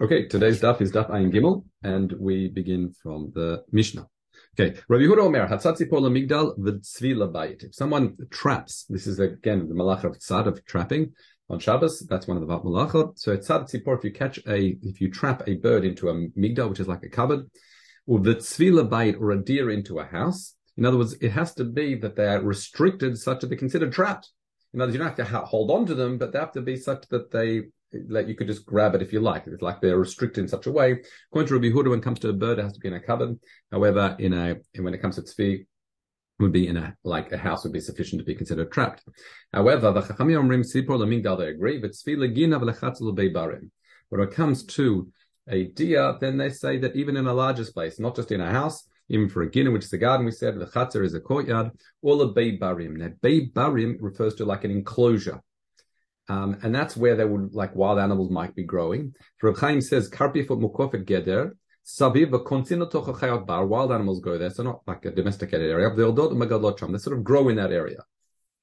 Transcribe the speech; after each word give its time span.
Okay, 0.00 0.26
today's 0.26 0.58
daf 0.58 0.80
is 0.80 0.90
daf 0.90 1.10
Ayin 1.10 1.30
Gimel, 1.30 1.64
and 1.82 2.14
we 2.18 2.48
begin 2.48 2.94
from 3.02 3.30
the 3.34 3.62
Mishnah. 3.72 4.08
Okay, 4.58 4.80
Rabbi 4.88 5.02
Yehuda 5.04 5.18
Omer, 5.18 5.46
Hatzatzi 5.46 5.88
Por 5.88 6.00
Migdal 6.00 6.58
v'tzvi 6.58 7.14
labayit. 7.14 7.64
If 7.64 7.74
someone 7.74 8.16
traps, 8.30 8.86
this 8.88 9.06
is 9.06 9.18
again 9.18 9.68
the 9.68 9.74
malach 9.74 10.04
of 10.04 10.16
tzad 10.16 10.46
of 10.46 10.64
trapping 10.64 11.12
on 11.50 11.58
Shabbos. 11.58 12.00
That's 12.08 12.26
one 12.26 12.38
of 12.38 12.46
the 12.46 12.48
malachot. 12.48 13.18
So 13.18 13.36
tzad 13.36 13.70
tzipor, 13.70 13.98
if 13.98 14.02
you 14.02 14.12
catch 14.12 14.38
a, 14.46 14.78
if 14.80 15.02
you 15.02 15.10
trap 15.10 15.42
a 15.46 15.56
bird 15.56 15.84
into 15.84 16.08
a 16.08 16.14
migdal, 16.14 16.70
which 16.70 16.80
is 16.80 16.88
like 16.88 17.02
a 17.02 17.10
cupboard, 17.10 17.50
or 18.06 18.18
the 18.18 18.36
tzvi 18.36 18.72
labayit, 18.72 19.20
or 19.20 19.32
a 19.32 19.44
deer 19.44 19.68
into 19.68 19.98
a 19.98 20.04
house. 20.04 20.54
In 20.78 20.86
other 20.86 20.96
words, 20.96 21.12
it 21.20 21.32
has 21.32 21.54
to 21.56 21.64
be 21.64 21.96
that 21.96 22.16
they 22.16 22.28
are 22.28 22.40
restricted 22.40 23.18
such 23.18 23.42
that 23.42 23.48
they're 23.48 23.58
considered 23.58 23.92
trapped. 23.92 24.30
In 24.72 24.80
other 24.80 24.88
words, 24.88 24.94
you 24.94 24.98
don't 25.00 25.14
have 25.14 25.28
to 25.28 25.46
hold 25.46 25.70
on 25.70 25.84
to 25.84 25.94
them, 25.94 26.16
but 26.16 26.32
they 26.32 26.38
have 26.38 26.52
to 26.52 26.62
be 26.62 26.78
such 26.78 27.06
that 27.08 27.30
they 27.30 27.64
like 28.08 28.28
you 28.28 28.34
could 28.34 28.46
just 28.46 28.66
grab 28.66 28.94
it 28.94 29.02
if 29.02 29.12
you 29.12 29.20
like. 29.20 29.46
It's 29.46 29.62
like 29.62 29.80
they're 29.80 29.98
restricted 29.98 30.42
in 30.42 30.48
such 30.48 30.66
a 30.66 30.72
way. 30.72 31.02
According 31.30 31.48
to 31.48 31.54
Rabbi 31.54 31.68
Huda, 31.68 31.90
when 31.90 31.98
it 31.98 32.04
comes 32.04 32.18
to 32.20 32.28
a 32.28 32.32
bird, 32.32 32.58
it 32.58 32.62
has 32.62 32.72
to 32.72 32.80
be 32.80 32.88
in 32.88 32.94
a 32.94 33.00
cupboard. 33.00 33.38
However, 33.70 34.16
in 34.18 34.32
a 34.32 34.56
when 34.80 34.94
it 34.94 35.02
comes 35.02 35.16
to 35.16 35.22
tzvi, 35.22 35.66
would 36.38 36.52
be 36.52 36.66
in 36.66 36.76
a 36.76 36.96
like 37.04 37.32
a 37.32 37.38
house 37.38 37.64
would 37.64 37.72
be 37.72 37.80
sufficient 37.80 38.20
to 38.20 38.24
be 38.24 38.34
considered 38.34 38.72
trapped. 38.72 39.02
However, 39.52 39.92
the 39.92 40.02
Chachamim 40.02 40.42
Omrim 40.42 40.64
Sipor 40.64 40.98
Lamigdal 40.98 41.38
they 41.38 41.48
agree, 41.48 41.78
but 41.78 41.92
tzvi 41.92 42.16
legina 42.16 42.58
beibarim. 42.60 43.70
When 44.08 44.20
it 44.20 44.32
comes 44.32 44.64
to 44.64 45.10
a 45.48 45.64
deer, 45.64 46.16
then 46.20 46.36
they 46.36 46.50
say 46.50 46.78
that 46.78 46.96
even 46.96 47.16
in 47.16 47.26
a 47.26 47.34
larger 47.34 47.64
space, 47.64 47.98
not 47.98 48.16
just 48.16 48.30
in 48.30 48.40
a 48.40 48.50
house, 48.50 48.86
even 49.08 49.28
for 49.28 49.42
a 49.42 49.50
gina, 49.50 49.70
which 49.70 49.84
is 49.84 49.92
a 49.92 49.98
garden, 49.98 50.26
we 50.26 50.32
said 50.32 50.58
the 50.58 50.66
chatzar 50.66 51.04
is 51.04 51.14
a 51.14 51.20
courtyard, 51.20 51.70
or 52.02 52.22
a 52.22 52.28
beibarim. 52.28 52.96
Now, 52.96 53.08
beibarim 53.22 53.96
refers 54.00 54.34
to 54.36 54.44
like 54.44 54.64
an 54.64 54.70
enclosure. 54.70 55.42
Um, 56.28 56.58
and 56.62 56.74
that's 56.74 56.96
where 56.96 57.16
they 57.16 57.24
would 57.24 57.52
like 57.52 57.74
wild 57.74 57.98
animals 57.98 58.30
might 58.30 58.54
be 58.54 58.62
growing. 58.62 59.14
Reb 59.42 59.56
Chaim 59.58 59.80
says 59.80 60.08
karpi 60.08 60.46
for 60.46 60.56
mukofet 60.56 61.04
geder 61.04 61.52
saviv 61.84 62.30
v'kontzino 62.30 63.46
bar. 63.46 63.66
Wild 63.66 63.92
animals 63.92 64.20
go 64.20 64.38
there, 64.38 64.50
so 64.50 64.62
not 64.62 64.80
like 64.86 65.04
a 65.04 65.10
domesticated 65.10 65.70
area. 65.70 65.90
They 65.94 66.98
sort 66.98 67.18
of 67.18 67.24
grow 67.24 67.48
in 67.48 67.56
that 67.56 67.72
area. 67.72 67.98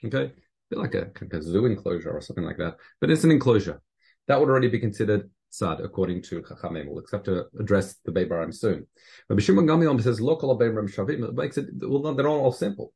Okay, 0.06 0.31
like 0.72 0.95
a, 0.95 1.11
like 1.22 1.34
a 1.34 1.42
zoo 1.42 1.66
enclosure 1.66 2.11
or 2.11 2.22
something 2.22 2.45
like 2.45 2.58
that, 2.58 2.78
but 3.02 3.09
it's 3.09 3.25
an 3.25 3.31
enclosure 3.31 3.81
that 4.30 4.39
would 4.39 4.47
already 4.50 4.69
be 4.69 4.80
considered 4.80 5.30
sad 5.50 5.81
according 5.81 6.22
to 6.22 6.41
Chachamim. 6.41 6.86
We'll 6.88 7.03
to 7.23 7.45
address 7.59 7.95
the 8.06 8.12
Beibarim 8.12 8.53
soon. 8.53 8.86
Rabbi 9.28 9.41
Shimon 9.41 9.66
Gamliel 9.66 10.02
says 10.02 10.22
local 10.22 10.58
Beibarim 10.58 10.94
Shavim. 10.94 11.28
It 11.28 11.34
makes 11.34 11.58
it 11.58 11.66
well, 11.81 12.14
they're 12.14 12.28
all 12.28 12.52
simple 12.52 12.94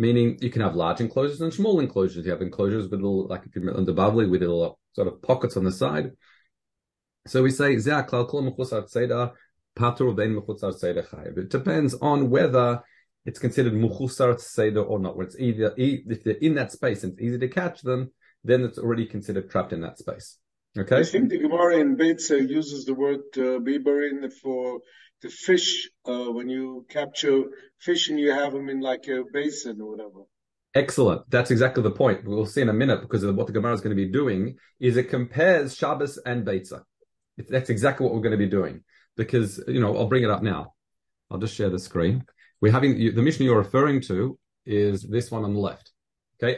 meaning 0.00 0.38
you 0.40 0.50
can 0.50 0.62
have 0.62 0.74
large 0.74 1.00
enclosures 1.00 1.42
and 1.42 1.52
small 1.52 1.78
enclosures. 1.78 2.24
You 2.24 2.32
have 2.32 2.40
enclosures 2.40 2.88
with 2.88 3.00
little, 3.00 3.26
like 3.28 3.42
if 3.44 3.54
you're 3.54 3.76
under 3.76 3.92
Bavli, 3.92 4.28
with 4.30 4.40
little 4.40 4.78
sort 4.94 5.08
of 5.08 5.20
pockets 5.20 5.58
on 5.58 5.64
the 5.64 5.72
side. 5.72 6.12
So 7.26 7.42
we 7.42 7.50
say, 7.50 7.74
it 7.74 7.84
depends 11.50 11.94
on 11.94 12.30
whether 12.30 12.82
it's 13.26 13.38
considered 13.38 13.74
muchusar 13.74 14.40
seder 14.40 14.80
or 14.82 14.98
not. 14.98 15.16
Where 15.16 15.26
it's 15.26 15.38
either 15.38 15.74
if 15.76 16.24
they're 16.24 16.34
in 16.34 16.54
that 16.54 16.72
space 16.72 17.04
and 17.04 17.12
it's 17.12 17.20
easy 17.22 17.38
to 17.38 17.48
catch 17.48 17.82
them, 17.82 18.10
then 18.42 18.62
it's 18.62 18.78
already 18.78 19.04
considered 19.04 19.50
trapped 19.50 19.74
in 19.74 19.82
that 19.82 19.98
space. 19.98 20.38
Okay. 20.78 20.98
I 20.98 21.04
think 21.04 21.30
the 21.30 21.38
Gemara 21.38 21.78
in 21.78 21.96
Beitza 21.96 22.48
uses 22.48 22.84
the 22.84 22.94
word 22.94 23.20
uh, 23.36 23.58
biberin 23.58 24.32
for 24.32 24.80
the 25.20 25.28
fish 25.28 25.90
uh, 26.06 26.30
when 26.30 26.48
you 26.48 26.86
capture 26.88 27.44
fish 27.78 28.08
and 28.08 28.18
you 28.18 28.32
have 28.32 28.52
them 28.52 28.68
in 28.68 28.80
like 28.80 29.08
a 29.08 29.24
basin 29.32 29.80
or 29.80 29.90
whatever. 29.90 30.20
Excellent. 30.74 31.28
That's 31.28 31.50
exactly 31.50 31.82
the 31.82 31.90
point. 31.90 32.24
We'll 32.24 32.46
see 32.46 32.60
in 32.60 32.68
a 32.68 32.72
minute 32.72 33.00
because 33.00 33.24
of 33.24 33.34
what 33.34 33.48
the 33.48 33.52
Gemara 33.52 33.74
is 33.74 33.80
going 33.80 33.96
to 33.96 34.02
be 34.02 34.10
doing 34.10 34.56
is 34.78 34.96
it 34.96 35.10
compares 35.10 35.76
Shabbos 35.76 36.18
and 36.24 36.46
Beitza. 36.46 36.82
That's 37.48 37.70
exactly 37.70 38.04
what 38.04 38.14
we're 38.14 38.20
going 38.20 38.38
to 38.38 38.38
be 38.38 38.48
doing 38.48 38.84
because, 39.16 39.62
you 39.66 39.80
know, 39.80 39.96
I'll 39.96 40.06
bring 40.06 40.22
it 40.22 40.30
up 40.30 40.42
now. 40.42 40.74
I'll 41.30 41.38
just 41.38 41.54
share 41.56 41.70
the 41.70 41.78
screen. 41.78 42.24
We're 42.60 42.72
having 42.72 42.96
the 42.96 43.22
mission 43.22 43.44
you're 43.44 43.58
referring 43.58 44.02
to 44.02 44.38
is 44.64 45.02
this 45.02 45.30
one 45.30 45.44
on 45.44 45.54
the 45.54 45.60
left. 45.60 45.90
Okay. 46.42 46.56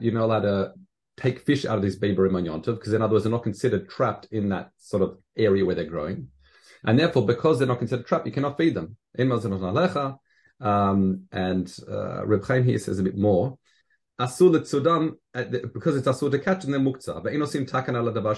You're 0.00 0.14
not 0.14 0.24
allowed 0.24 0.40
to 0.40 0.72
take 1.16 1.40
fish 1.40 1.64
out 1.64 1.76
of 1.76 1.82
this 1.82 1.96
Beberim 1.96 2.32
Yontiv, 2.32 2.76
because 2.76 2.92
in 2.92 3.02
other 3.02 3.12
words, 3.12 3.24
they're 3.24 3.30
not 3.30 3.44
considered 3.44 3.88
trapped 3.88 4.26
in 4.32 4.48
that 4.48 4.70
sort 4.78 5.02
of 5.02 5.18
area 5.36 5.64
where 5.64 5.74
they're 5.74 5.84
growing. 5.84 6.28
And 6.84 6.98
therefore, 6.98 7.24
because 7.24 7.58
they're 7.58 7.68
not 7.68 7.78
considered 7.78 8.06
trapped, 8.06 8.26
you 8.26 8.32
cannot 8.32 8.58
feed 8.58 8.74
them. 8.74 8.96
Um, 10.60 11.22
and 11.32 11.76
uh, 11.88 12.26
Reb 12.26 12.44
Chaim 12.44 12.64
here 12.64 12.78
says 12.78 12.98
a 12.98 13.02
bit 13.02 13.16
more. 13.16 13.58
Asur 14.20 14.50
letzudam, 14.54 15.14
uh, 15.34 15.44
because 15.72 15.96
it's 15.96 16.06
asur 16.06 16.30
to 16.30 16.38
catch 16.38 16.62
them, 16.62 16.70
they're 16.70 16.80
muktzah. 16.80 17.22
But 17.22 17.32
inosim 17.32 17.68
takan 17.68 17.96
ala 17.96 18.12
davar. 18.12 18.36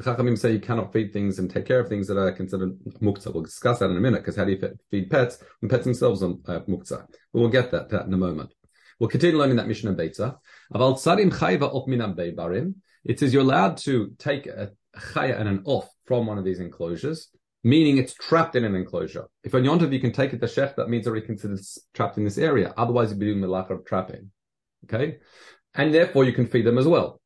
Chachamim 0.00 0.38
say 0.38 0.52
you 0.52 0.60
cannot 0.60 0.92
feed 0.92 1.12
things 1.12 1.38
and 1.38 1.50
take 1.50 1.66
care 1.66 1.80
of 1.80 1.88
things 1.88 2.06
that 2.06 2.16
are 2.16 2.32
considered 2.32 2.78
muktzah. 3.02 3.34
We'll 3.34 3.42
discuss 3.42 3.80
that 3.80 3.90
in 3.90 3.96
a 3.96 4.00
minute, 4.00 4.20
because 4.20 4.36
how 4.36 4.44
do 4.44 4.52
you 4.52 4.76
feed 4.90 5.10
pets 5.10 5.42
And 5.60 5.70
pets 5.70 5.84
themselves 5.84 6.22
are 6.22 6.30
uh, 6.46 6.60
muktzah? 6.60 7.06
We'll 7.32 7.48
get 7.48 7.70
that, 7.72 7.90
that 7.90 8.06
in 8.06 8.14
a 8.14 8.18
moment. 8.18 8.54
We'll 8.98 9.10
continue 9.10 9.38
learning 9.38 9.56
that 9.56 9.68
Mishnah 9.68 9.94
Beitza. 9.94 10.38
Aval 10.74 10.94
tzarim 10.94 11.30
chayva 11.30 11.62
of 11.62 11.86
minam. 11.86 12.74
It 13.04 13.18
says 13.18 13.32
you're 13.32 13.42
allowed 13.42 13.76
to 13.78 14.14
take 14.18 14.46
a 14.46 14.72
chaya 14.96 15.38
and 15.38 15.48
an 15.48 15.62
off 15.64 15.88
from 16.04 16.26
one 16.26 16.38
of 16.38 16.44
these 16.44 16.58
enclosures, 16.58 17.28
meaning 17.62 17.98
it's 17.98 18.14
trapped 18.14 18.56
in 18.56 18.64
an 18.64 18.74
enclosure. 18.74 19.26
If 19.44 19.54
on 19.54 19.62
Yontav 19.62 19.92
you 19.92 20.00
can 20.00 20.12
take 20.12 20.32
it 20.32 20.40
to 20.40 20.46
Shech, 20.46 20.74
that 20.76 20.88
means 20.88 21.06
already 21.06 21.26
considered 21.26 21.60
trapped 21.94 22.18
in 22.18 22.24
this 22.24 22.38
area. 22.38 22.74
Otherwise, 22.76 23.10
you'd 23.10 23.20
be 23.20 23.26
doing 23.26 23.40
the 23.40 23.48
lack 23.48 23.70
of 23.70 23.84
trapping. 23.84 24.30
Okay? 24.84 25.18
And 25.74 25.94
therefore, 25.94 26.24
you 26.24 26.32
can 26.32 26.46
feed 26.46 26.66
them 26.66 26.78
as 26.78 26.88
well. 26.88 27.17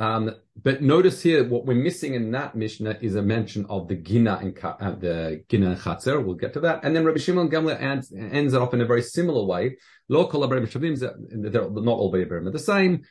Um, 0.00 0.34
but 0.62 0.80
notice 0.80 1.22
here, 1.22 1.46
what 1.46 1.66
we're 1.66 1.74
missing 1.74 2.14
in 2.14 2.30
that 2.30 2.54
Mishnah 2.54 2.96
is 3.02 3.16
a 3.16 3.22
mention 3.22 3.66
of 3.68 3.86
the 3.86 3.96
Gina 3.96 4.38
and 4.40 4.58
uh, 4.64 4.92
the 4.92 5.44
Gina 5.50 5.72
and 5.72 5.78
Chatzer. 5.78 6.24
We'll 6.24 6.36
get 6.36 6.54
to 6.54 6.60
that. 6.60 6.82
And 6.84 6.96
then 6.96 7.04
Rabbi 7.04 7.18
Shimon 7.18 7.50
Gamliel 7.50 7.78
ends, 7.78 8.10
ends 8.10 8.54
it 8.54 8.62
off 8.62 8.72
in 8.72 8.80
a 8.80 8.86
very 8.86 9.02
similar 9.02 9.44
way. 9.44 9.76
They're 10.08 10.18
not 10.18 10.34
all 10.34 10.48
Berim 12.10 12.46
are 12.46 12.50
the 12.50 12.58
same. 12.58 13.02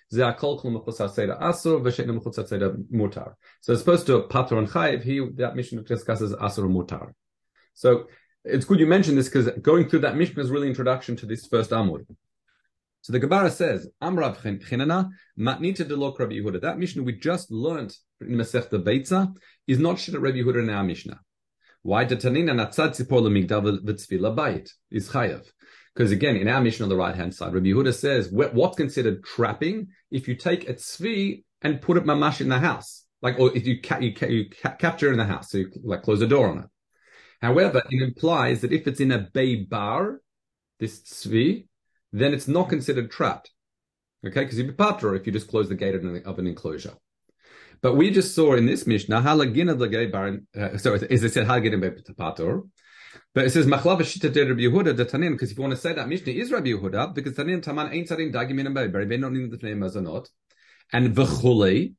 Mutar. 2.91 3.33
So 3.61 3.73
as 3.73 3.81
opposed 3.81 4.07
to 4.07 4.23
Pater 4.23 4.57
and 4.57 4.67
Chayiv, 4.67 5.03
he, 5.03 5.27
that 5.35 5.55
Mishnah 5.55 5.83
discusses 5.83 6.33
asur 6.33 6.65
and 6.65 6.75
mutar. 6.75 7.13
So 7.75 8.07
it's 8.43 8.65
good 8.65 8.79
you 8.79 8.87
mentioned 8.87 9.19
this 9.19 9.29
because 9.29 9.47
going 9.61 9.87
through 9.87 9.99
that 9.99 10.17
Mishnah 10.17 10.41
is 10.41 10.49
really 10.49 10.67
introduction 10.67 11.15
to 11.17 11.27
this 11.27 11.45
first 11.45 11.69
Amud. 11.69 12.07
So 13.01 13.13
the 13.13 13.19
Gemara 13.19 13.49
says, 13.49 13.87
Amrav 14.01 14.37
Chinana, 14.41 15.09
Matnita 15.37 15.87
de 15.87 15.95
Lok 15.95 16.19
Rabbi 16.19 16.33
Yehuda. 16.33 16.61
That 16.61 16.77
Mishnah 16.77 17.03
we 17.03 17.13
just 17.13 17.49
learned 17.49 17.95
in 18.21 18.35
Masech 18.35 18.69
the 18.69 18.79
Beitza 18.79 19.33
is 19.67 19.79
not 19.79 19.99
Shit 19.99 20.19
Rabbi 20.19 20.37
Yehuda 20.37 20.63
in 20.63 20.69
our 20.69 20.83
Mishnah. 20.83 21.19
Why? 21.81 22.05
Tanina 22.05 22.51
Natzad 22.51 22.89
Tzipor 22.89 23.21
Lemigdav 23.21 23.83
V'Tzvila 23.83 24.35
Bayit 24.35 24.69
is 24.91 25.09
Chayav. 25.09 25.45
Because 25.93 26.11
again, 26.11 26.35
in 26.35 26.47
our 26.47 26.61
Mishnah 26.61 26.85
on 26.85 26.89
the 26.89 26.95
right 26.95 27.15
hand 27.15 27.33
side, 27.33 27.53
Rabbi 27.53 27.67
Yehuda 27.67 27.93
says 27.93 28.29
what's 28.31 28.77
considered 28.77 29.23
trapping 29.23 29.87
if 30.11 30.27
you 30.27 30.35
take 30.35 30.69
a 30.69 30.73
tzvi 30.73 31.43
and 31.61 31.81
put 31.81 31.97
it 31.97 32.05
mamash 32.05 32.41
in 32.41 32.49
the 32.49 32.59
house, 32.59 33.05
like 33.21 33.39
or 33.39 33.55
if 33.55 33.65
you 33.65 33.81
ca- 33.81 33.99
you, 33.99 34.13
ca- 34.13 34.27
you 34.27 34.49
ca- 34.49 34.75
capture 34.75 35.11
in 35.11 35.17
the 35.17 35.25
house, 35.25 35.51
so 35.51 35.57
you 35.57 35.71
like 35.83 36.03
close 36.03 36.19
the 36.19 36.27
door 36.27 36.47
on 36.47 36.59
it. 36.59 36.65
However, 37.41 37.81
it 37.89 38.01
implies 38.01 38.61
that 38.61 38.71
if 38.71 38.87
it's 38.87 38.99
in 38.99 39.11
a 39.11 39.19
bay 39.19 39.63
bar, 39.63 40.21
this 40.79 41.01
tzvi, 41.01 41.67
then 42.11 42.33
it's 42.33 42.47
not 42.47 42.69
considered 42.69 43.11
trapped. 43.11 43.51
Okay, 44.25 44.41
because 44.41 44.57
you'd 44.57 44.67
be 44.67 44.73
patra 44.73 45.15
if 45.15 45.25
you 45.25 45.31
just 45.31 45.47
close 45.47 45.69
the 45.69 45.75
gate 45.75 45.95
of 45.95 46.03
an, 46.03 46.21
of 46.25 46.39
enclosure. 46.39 46.93
But 47.81 47.95
we 47.95 48.11
just 48.11 48.35
saw 48.35 48.55
in 48.55 48.65
this 48.65 48.85
Mishnah, 48.85 49.21
halagina 49.21 49.77
the 49.77 50.07
baron, 50.11 50.47
uh, 50.57 50.77
so 50.77 50.95
as 50.95 51.23
it 51.23 51.33
said, 51.33 51.47
halagina 51.47 51.79
pator. 52.17 52.63
But 53.33 53.45
it 53.45 53.51
says 53.51 53.65
machlava 53.65 54.01
shita 54.01 54.31
de 54.33 54.45
Rabbi 54.45 55.03
Tanin, 55.03 55.31
because 55.31 55.51
if 55.51 55.57
you 55.57 55.61
want 55.61 55.73
to 55.73 55.79
say 55.79 55.93
that 55.93 56.09
Mishnah 56.09 56.33
is 56.33 56.51
Rabbi 56.51 56.69
Yehuda, 56.69 57.13
because 57.13 57.33
Tanin 57.33 57.63
taman 57.63 57.93
ain't 57.93 58.09
tzadin 58.09 58.33
dagim 58.33 58.59
in 58.59 58.67
a 58.67 59.05
they 59.05 59.17
don't 59.17 59.33
need 59.33 59.51
the 59.51 59.65
name 59.65 59.83
as 59.83 59.95
not, 59.95 60.27
and 60.91 61.15
v'chulei, 61.15 61.93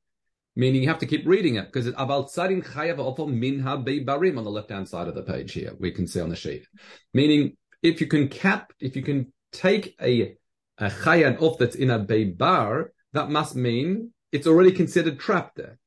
meaning 0.56 0.82
you 0.82 0.88
have 0.88 0.98
to 0.98 1.06
keep 1.06 1.27
reading 1.27 1.54
it 1.54 1.66
because 1.66 1.86
it's 1.86 1.97
aval 1.97 2.30
tzarin 2.30 2.65
chayav 2.65 2.97
ofo 2.97 3.28
minha 3.28 3.78
barim 3.78 4.36
on 4.39 4.45
the 4.45 4.51
left 4.51 4.71
hand 4.71 4.89
side 4.89 5.09
of 5.09 5.15
the 5.15 5.22
page 5.22 5.53
here. 5.53 5.72
We 5.78 5.92
can 5.92 6.07
see 6.07 6.21
on 6.21 6.28
the 6.28 6.36
sheet, 6.36 6.66
meaning 7.15 7.57
if 7.83 8.01
you 8.01 8.07
can 8.07 8.28
cap, 8.28 8.72
if 8.78 8.95
you 8.95 9.03
can 9.03 9.33
take 9.52 9.97
a, 10.00 10.36
a 10.78 10.91
chayan 10.91 11.41
off 11.41 11.58
that's 11.58 11.76
in 11.76 11.91
a 11.91 11.98
beibar, 11.98 12.88
that 13.12 13.30
must 13.30 13.56
mean 13.56 14.12
it's 14.32 14.47
already 14.47 14.72
considered 14.72 15.18
trapped 15.18 15.56
there. 15.56 15.78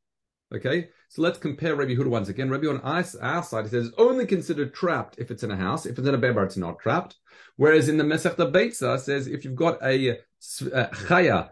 Okay, 0.54 0.90
so 1.10 1.24
let's 1.24 1.40
compare 1.40 1.76
Rabbi 1.76 1.96
Huda 1.96 2.08
once 2.08 2.30
again. 2.30 2.50
Rabbi 2.50 2.68
on 2.68 2.82
our, 2.82 3.04
our 3.22 3.44
side, 3.44 3.66
it 3.66 3.72
says 3.72 3.92
only 3.98 4.28
considered 4.28 4.74
trapped 4.74 5.18
if 5.18 5.32
it's 5.32 5.42
in 5.42 5.50
a 5.50 5.58
house. 5.58 5.86
If 5.88 5.98
it's 5.98 6.08
in 6.08 6.14
a 6.14 6.20
beibar, 6.20 6.46
it's 6.46 6.58
not 6.58 6.80
trapped. 6.80 7.16
Whereas 7.56 7.90
in 7.90 7.98
the 7.98 8.04
Masechta 8.04 8.52
Beitza 8.52 9.00
says 9.00 9.26
if 9.28 9.46
you've 9.46 9.56
got 9.56 9.82
a, 9.82 10.10
a 10.10 10.16
chaya, 11.08 11.50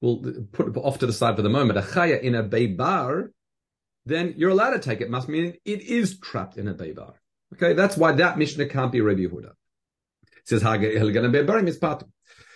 we'll 0.00 0.22
put 0.50 0.68
it 0.68 0.76
off 0.76 0.98
to 0.98 1.06
the 1.06 1.12
side 1.12 1.36
for 1.36 1.42
the 1.42 1.48
moment, 1.48 1.78
a 1.78 1.82
chaya 1.82 2.20
in 2.20 2.34
a 2.34 2.42
beibar, 2.42 3.28
then 4.04 4.34
you're 4.36 4.50
allowed 4.50 4.70
to 4.70 4.80
take 4.80 5.00
it. 5.00 5.10
Must 5.10 5.28
mean 5.28 5.54
it 5.64 5.82
is 5.82 6.18
trapped 6.18 6.56
in 6.56 6.66
a 6.66 6.74
beibar. 6.74 7.12
Okay, 7.54 7.74
that's 7.74 7.96
why 7.96 8.12
that 8.12 8.38
Mishnah 8.38 8.66
can't 8.66 8.90
be 8.90 9.00
Rabbi 9.00 9.26
Huda 9.26 9.52
says 10.44 10.62
So 10.62 12.08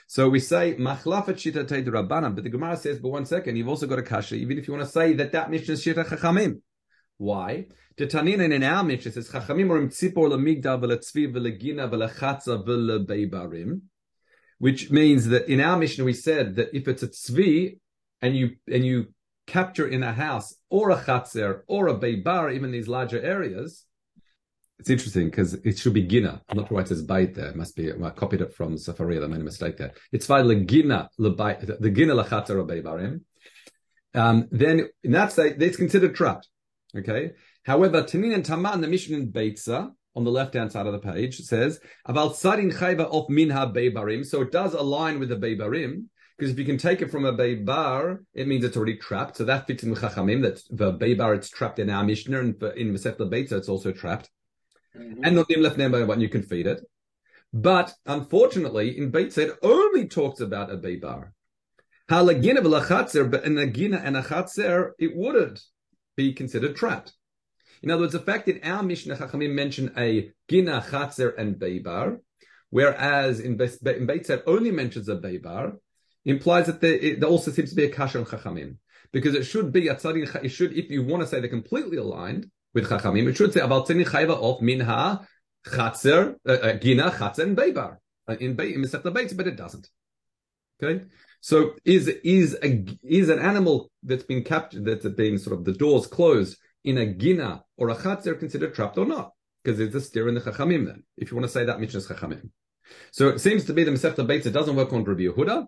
So 0.06 0.28
we 0.28 0.40
say 0.40 0.75
machlafet 0.75 1.36
shita 1.36 1.66
teid 1.66 1.86
rabbanan, 1.86 2.34
but 2.34 2.44
the 2.44 2.50
Gemara 2.50 2.76
says, 2.76 2.98
but 2.98 3.08
one 3.08 3.26
second, 3.26 3.56
you've 3.56 3.69
also 3.69 3.86
got 3.86 3.98
a 3.98 4.02
kasha, 4.02 4.34
even 4.36 4.58
if 4.58 4.69
you 4.69 4.75
want 4.75 4.86
to 4.86 4.92
say 4.92 5.14
that 5.14 5.32
that 5.32 5.50
mission 5.50 5.75
is 5.75 5.84
shita 5.84 6.04
chachamim. 6.06 6.60
Why? 7.16 7.66
The 7.96 8.06
Tanina 8.08 8.52
in 8.52 8.64
our 8.64 8.82
Mishnah 8.82 9.12
says 9.12 9.31
Chachamim 9.31 9.69
orim 9.69 9.86
tzipor 9.86 10.28
lemigdal 10.28 10.81
v'letzvi 10.81 11.32
v'legina 11.32 11.88
v'lechatza 11.88 12.66
v'lebeibarim, 12.66 13.82
which 14.58 14.90
means 14.90 15.28
that 15.28 15.48
in 15.48 15.60
our 15.60 15.78
Mishnah 15.78 16.04
we 16.04 16.12
said 16.12 16.56
that 16.56 16.75
if 16.76 16.88
it's 16.88 17.04
a 17.04 17.08
tzvi 17.08 17.78
and 18.20 18.37
you 18.37 18.56
and 18.66 18.84
you 18.84 19.14
capture 19.46 19.87
in 19.87 20.02
a 20.02 20.12
house 20.12 20.56
or 20.70 20.90
a 20.90 20.96
chatzer 20.96 21.60
or 21.69 21.87
a 21.87 21.94
beibar, 21.94 22.52
even 22.52 22.72
these 22.72 22.88
larger 22.88 23.22
areas, 23.22 23.84
it's 24.79 24.91
interesting 24.91 25.26
because 25.26 25.55
it 25.55 25.79
should 25.79 25.94
be 25.94 26.03
gina. 26.03 26.43
I'm 26.49 26.59
not 26.59 26.69
sure 26.69 26.81
it 26.81 26.88
says 26.88 27.03
bait 27.03 27.35
there. 27.35 27.49
It 27.49 27.56
must 27.56 27.76
be 27.76 27.93
I 27.93 28.11
copied 28.11 28.41
it 28.41 28.55
from 28.55 28.76
Sefaria. 28.76 29.25
I 29.25 29.26
made 29.29 29.41
a 29.41 29.44
mistake 29.44 29.76
there. 29.76 29.93
It's 30.12 30.26
by 30.26 30.43
legina 30.43 31.09
the 31.17 31.93
gina 31.94 32.15
lechatzer 32.15 32.50
or 32.50 32.67
beibarim. 32.67 33.21
Um, 34.15 34.49
then 34.50 34.88
in 35.03 35.12
that 35.12 35.32
state, 35.32 35.61
it's 35.61 35.76
considered 35.76 36.15
trapped. 36.15 36.49
Okay. 36.97 37.32
However, 37.65 38.03
Tanin 38.03 38.35
and 38.35 38.44
Taman, 38.44 38.81
the 38.81 38.88
Mishnah 38.88 39.17
in 39.17 39.32
Beitza, 39.32 39.91
on 40.15 40.25
the 40.25 40.31
left-hand 40.31 40.71
side 40.71 40.87
of 40.87 40.93
the 40.93 40.99
page, 40.99 41.41
says, 41.41 41.81
Aval 42.06 42.31
Tsarin 42.31 42.73
Chayva 42.73 43.00
of 43.00 43.29
Minha 43.29 43.73
Beibarim. 43.75 44.25
So 44.25 44.43
it 44.43 44.53
does 44.53 44.75
align 44.75 45.19
with 45.19 45.31
the 45.31 45.37
Beibarim, 45.37 46.05
because 46.37 46.53
if 46.53 46.59
you 46.59 46.65
can 46.65 46.79
take 46.79 47.03
it 47.03 47.11
from 47.11 47.25
a 47.25 47.32
Beibar, 47.32 48.19
it 48.35 48.47
means 48.47 48.65
it's 48.65 48.76
already 48.76 48.97
trapped. 48.97 49.38
So 49.38 49.44
that 49.44 49.67
fits 49.67 49.82
in 49.82 49.91
the 49.91 50.00
Chachamim, 50.00 50.43
that 50.43 50.61
the 50.71 50.93
Beibar, 50.93 51.35
it's 51.35 51.49
trapped 51.49 51.81
in 51.81 51.91
our 51.91 52.05
Mishnah, 52.05 52.38
and 52.38 52.62
in 52.76 52.93
Masech 52.93 53.17
Beitza, 53.17 53.53
it's 53.53 53.69
also 53.69 53.91
trapped. 53.91 54.31
Mm-hmm. 54.96 55.25
And 55.25 55.37
Notim 55.37 55.62
left 55.62 56.08
when 56.08 56.20
you 56.20 56.29
can 56.29 56.43
feed 56.43 56.67
it. 56.67 56.81
But 57.52 57.94
unfortunately, 58.06 58.99
in 58.99 59.11
Beit 59.11 59.37
it 59.38 59.56
only 59.62 60.08
talks 60.08 60.41
about 60.41 60.73
a 60.73 60.76
Beibar. 60.76 61.31
Halagina 62.11 62.58
v'lachatzer, 62.58 63.31
but 63.31 63.44
in 63.44 63.56
a 63.58 63.67
gina 63.67 63.99
and 63.99 64.17
a 64.17 64.93
it 64.99 65.17
wouldn't 65.17 65.62
be 66.17 66.32
considered 66.32 66.76
trapped. 66.76 67.12
In 67.82 67.91
other 67.91 68.02
words, 68.02 68.12
the 68.12 68.19
fact 68.19 68.46
that 68.46 68.67
our 68.67 68.82
Mishnah 68.82 69.17
Chachamim 69.17 69.52
mention 69.52 69.93
a 69.96 70.32
Gina, 70.49 70.81
Chatzer, 70.88 71.37
and 71.37 71.56
Beibar, 71.56 72.19
whereas 72.70 73.40
in, 73.40 73.56
Be- 73.56 73.64
in 73.64 74.06
Beitzet 74.06 74.43
only 74.47 74.70
mentions 74.70 75.08
a 75.08 75.17
Beibar, 75.17 75.76
implies 76.25 76.67
that 76.67 76.81
there, 76.81 76.94
it, 76.94 77.20
there, 77.20 77.29
also 77.29 77.50
seems 77.50 77.70
to 77.70 77.76
be 77.76 77.85
a 77.85 77.90
Kasha 77.90 78.19
on 78.19 78.25
Chachamim. 78.25 78.79
Because 79.12 79.35
it 79.35 79.44
should 79.44 79.70
be 79.70 79.88
it 79.88 80.49
should, 80.49 80.73
if 80.73 80.90
you 80.90 81.05
want 81.05 81.23
to 81.23 81.26
say 81.29 81.40
they're 81.40 81.49
completely 81.49 81.99
aligned 81.99 82.50
with 82.75 82.88
Chachamim, 82.88 83.29
it 83.29 83.37
should 83.37 83.53
say 83.53 83.61
tzadin 83.61 84.05
chayva 84.05 84.31
of 84.31 84.61
minha, 84.61 85.26
Chatzer, 85.67 86.37
uh, 86.47 86.53
uh, 86.53 86.73
Gina, 86.75 87.11
Chatzer, 87.11 87.55
Beibar. 87.55 87.99
Uh, 88.29 88.37
in, 88.41 88.56
Masechta 88.56 89.12
Beitz, 89.12 89.37
but 89.37 89.47
it 89.47 89.56
doesn't. 89.56 89.88
Okay? 90.82 91.05
So 91.41 91.75
is 91.85 92.09
is 92.09 92.56
a 92.62 92.85
is 93.03 93.29
an 93.29 93.38
animal 93.38 93.91
that's 94.03 94.25
been 94.25 94.43
captured 94.43 94.87
that's 94.87 95.06
been 95.06 95.38
sort 95.38 95.59
of 95.59 95.65
the 95.65 95.73
doors 95.73 96.06
closed 96.06 96.56
in 96.85 96.97
a 96.97 97.12
gina 97.12 97.65
or 97.76 97.91
a 97.91 97.94
chatzer 97.94 98.38
considered 98.38 98.75
trapped 98.75 98.97
or 98.97 99.05
not? 99.05 99.32
Because 99.62 99.79
it's 99.79 99.94
a 99.94 100.00
steer 100.00 100.26
in 100.29 100.35
the 100.35 100.41
chachamim 100.41 100.87
then. 100.87 101.03
If 101.19 101.31
you 101.31 101.37
want 101.37 101.44
to 101.44 101.53
say 101.53 101.67
that 101.67 101.81
Mishnah 101.81 101.99
is 101.99 102.09
chachamim. 102.09 102.50
So 103.12 103.29
it 103.29 103.41
seems 103.41 103.65
to 103.67 103.75
be 103.75 103.85
the 103.85 103.91
Masechta 103.91 104.26
Beitza 104.26 104.53
doesn't 104.53 104.75
work 104.75 104.93
on 104.93 105.05
Rabbi 105.05 105.23
Yehuda 105.23 105.67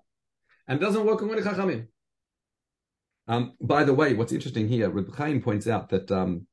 and 0.66 0.80
doesn't 0.80 1.04
work 1.04 1.22
on 1.22 1.28
the 1.28 1.36
chachamim. 1.36 1.88
Um, 3.28 3.54
by 3.60 3.84
the 3.84 3.94
way, 3.94 4.14
what's 4.14 4.32
interesting 4.32 4.68
here, 4.68 4.88
Rabbi 4.88 5.14
Chaim 5.14 5.42
points 5.42 5.66
out 5.66 5.90
that 5.90 6.10
um, 6.10 6.46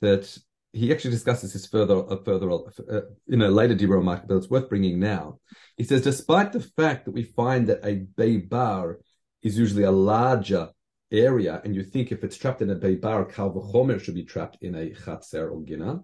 that 0.00 0.36
he 0.72 0.92
actually 0.92 1.10
discusses 1.10 1.52
this 1.52 1.66
further, 1.66 2.04
uh, 2.08 2.16
further 2.24 2.50
uh, 2.52 3.00
in 3.28 3.42
a 3.42 3.50
later 3.50 3.74
Dibro 3.74 4.02
mark, 4.02 4.26
but 4.26 4.36
it's 4.36 4.50
worth 4.50 4.68
bringing 4.68 5.00
now. 5.00 5.38
He 5.76 5.84
says, 5.84 6.02
despite 6.02 6.52
the 6.52 6.60
fact 6.60 7.04
that 7.04 7.12
we 7.12 7.24
find 7.24 7.66
that 7.68 7.84
a 7.84 8.06
beibar 8.16 8.96
is 9.42 9.58
usually 9.58 9.82
a 9.82 9.90
larger 9.90 10.68
area, 11.10 11.60
and 11.64 11.74
you 11.74 11.82
think 11.82 12.12
if 12.12 12.22
it's 12.22 12.36
trapped 12.36 12.62
in 12.62 12.70
a 12.70 12.76
beibar, 12.76 13.32
kal 13.32 13.50
v'chomer 13.52 14.00
should 14.00 14.14
be 14.14 14.24
trapped 14.24 14.58
in 14.60 14.74
a 14.76 14.90
chatzer 14.90 15.50
or 15.50 15.62
gina. 15.64 16.00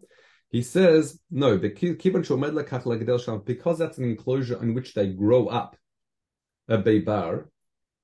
He 0.49 0.63
says, 0.63 1.21
no, 1.31 1.59
because 1.59 1.89
that's 3.79 3.99
an 3.99 4.05
enclosure 4.05 4.63
in 4.63 4.75
which 4.75 4.95
they 4.95 5.09
grow 5.09 5.47
up, 5.47 5.77
a 6.69 6.79
beibar, 6.79 7.47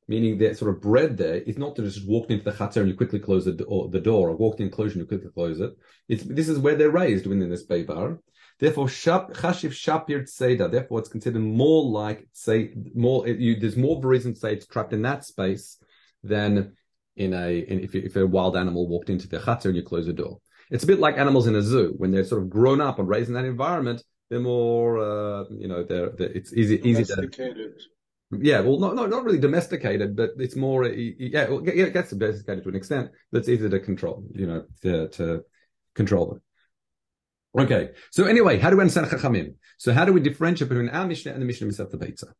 meaning 0.08 0.38
they're 0.38 0.54
sort 0.54 0.74
of 0.74 0.80
bred 0.80 1.16
there, 1.16 1.36
it's 1.36 1.58
not 1.58 1.76
to 1.76 1.82
just 1.82 2.06
walk 2.06 2.30
into 2.30 2.44
the 2.44 2.52
chatzar 2.52 2.78
and 2.78 2.88
you 2.88 2.96
quickly 2.96 3.18
close 3.18 3.44
the, 3.44 3.52
door, 3.52 3.88
the 3.88 4.00
door, 4.00 4.30
or 4.30 4.36
walk 4.36 4.54
in 4.54 4.66
the 4.66 4.70
enclosure 4.70 4.92
and 4.92 5.00
you 5.02 5.06
quickly 5.06 5.30
close 5.30 5.60
it. 5.60 5.72
It's, 6.08 6.24
this 6.24 6.48
is 6.48 6.58
where 6.58 6.74
they're 6.74 6.90
raised 6.90 7.26
within 7.26 7.50
this 7.50 7.66
beibar. 7.66 8.18
Therefore, 8.58 8.86
chashiv 8.86 9.72
shapir 9.72 10.22
tzeda. 10.22 10.70
Therefore, 10.70 11.00
it's 11.00 11.08
considered 11.08 11.42
more 11.42 11.84
like 11.84 12.28
say 12.32 12.72
more. 12.94 13.26
You, 13.26 13.58
there's 13.58 13.76
more 13.76 13.96
of 13.96 14.04
a 14.04 14.06
reason 14.06 14.34
to 14.34 14.38
say 14.38 14.52
it's 14.52 14.66
trapped 14.66 14.92
in 14.92 15.02
that 15.02 15.24
space 15.24 15.78
than 16.22 16.76
in 17.16 17.34
a 17.34 17.58
in, 17.58 17.80
if, 17.80 17.94
if 17.94 18.14
a 18.14 18.26
wild 18.26 18.56
animal 18.56 18.86
walked 18.86 19.10
into 19.10 19.26
the 19.26 19.38
chatzar 19.38 19.66
and 19.66 19.76
you 19.76 19.82
close 19.82 20.06
the 20.06 20.12
door. 20.12 20.38
It's 20.70 20.84
a 20.84 20.86
bit 20.86 21.00
like 21.00 21.18
animals 21.18 21.46
in 21.48 21.56
a 21.56 21.62
zoo 21.62 21.94
when 21.96 22.12
they're 22.12 22.24
sort 22.24 22.42
of 22.42 22.50
grown 22.50 22.80
up 22.80 22.98
and 22.98 23.08
raised 23.08 23.28
in 23.28 23.34
that 23.34 23.44
environment. 23.44 24.02
They're 24.30 24.40
more, 24.40 24.98
uh, 24.98 25.44
you 25.50 25.68
know, 25.68 25.82
they're, 25.82 26.10
they're 26.10 26.30
it's 26.30 26.52
easy 26.54 26.80
easy 26.88 27.04
to 27.04 27.28
yeah, 28.40 28.60
well, 28.60 28.78
not, 28.78 28.94
not 28.94 29.10
not 29.10 29.24
really 29.24 29.38
domesticated, 29.38 30.16
but 30.16 30.30
it's 30.38 30.56
more 30.56 30.86
yeah, 30.86 31.48
well, 31.48 31.62
it 31.66 31.92
gets 31.92 32.10
domesticated 32.10 32.62
to 32.64 32.70
an 32.70 32.76
extent. 32.76 33.10
That's 33.30 33.48
easier 33.48 33.68
to 33.68 33.80
control, 33.80 34.24
you 34.34 34.46
know, 34.46 34.64
to, 34.82 35.08
to 35.08 35.44
control 35.94 36.26
them. 36.26 36.42
Okay, 37.64 37.90
so 38.10 38.24
anyway, 38.24 38.58
how 38.58 38.70
do 38.70 38.76
we 38.76 38.80
understand 38.80 39.08
Chachamim? 39.08 39.54
So 39.76 39.92
how 39.92 40.06
do 40.06 40.12
we 40.12 40.20
differentiate 40.20 40.70
between 40.70 40.88
our 40.88 41.06
Mishnah 41.06 41.32
and 41.32 41.42
the 41.42 41.46
Mishnah 41.46 41.68
the 41.68 41.98
Beitza? 41.98 42.32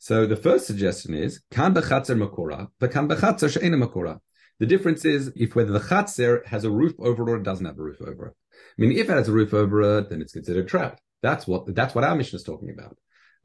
So 0.00 0.26
the 0.26 0.36
first 0.36 0.66
suggestion 0.66 1.14
is 1.14 1.40
kan 1.52 1.72
bechatzer 1.72 2.18
makora, 2.18 2.68
but 2.80 2.90
kan 2.90 3.08
bechatzer 3.08 3.48
she'ena 3.52 3.76
makora. 3.76 4.18
The 4.58 4.66
difference 4.66 5.04
is 5.04 5.32
if 5.36 5.54
whether 5.54 5.72
the 5.72 5.80
chatzer 5.80 6.44
has 6.46 6.64
a 6.64 6.70
roof 6.70 6.94
over 6.98 7.28
it 7.28 7.30
or 7.30 7.36
it 7.36 7.42
doesn't 7.44 7.66
have 7.66 7.78
a 7.78 7.82
roof 7.82 8.00
over 8.00 8.26
it. 8.28 8.34
I 8.78 8.82
mean, 8.82 8.92
if 8.92 9.08
it 9.08 9.12
has 9.12 9.28
a 9.28 9.32
roof 9.32 9.54
over 9.54 9.98
it, 9.98 10.10
then 10.10 10.20
it's 10.20 10.32
considered 10.32 10.66
trapped. 10.66 11.00
That's 11.22 11.46
what 11.46 11.72
that's 11.74 11.94
what 11.94 12.04
our 12.04 12.16
Mishnah 12.16 12.38
is 12.38 12.42
talking 12.42 12.70
about. 12.70 12.96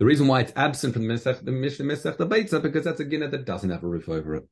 The 0.01 0.07
reason 0.07 0.25
why 0.25 0.39
it's 0.39 0.53
absent 0.55 0.93
from 0.93 1.03
the 1.03 1.09
Mishnah 1.09 1.43
the 1.43 1.51
Mishnah 1.51 1.85
the 1.85 2.25
Beitza 2.25 2.59
because 2.59 2.85
that's 2.85 2.99
a 2.99 3.05
gina 3.05 3.27
that 3.27 3.45
doesn't 3.45 3.69
have 3.69 3.83
a 3.83 3.87
roof 3.87 4.09
over 4.09 4.33
it. 4.33 4.47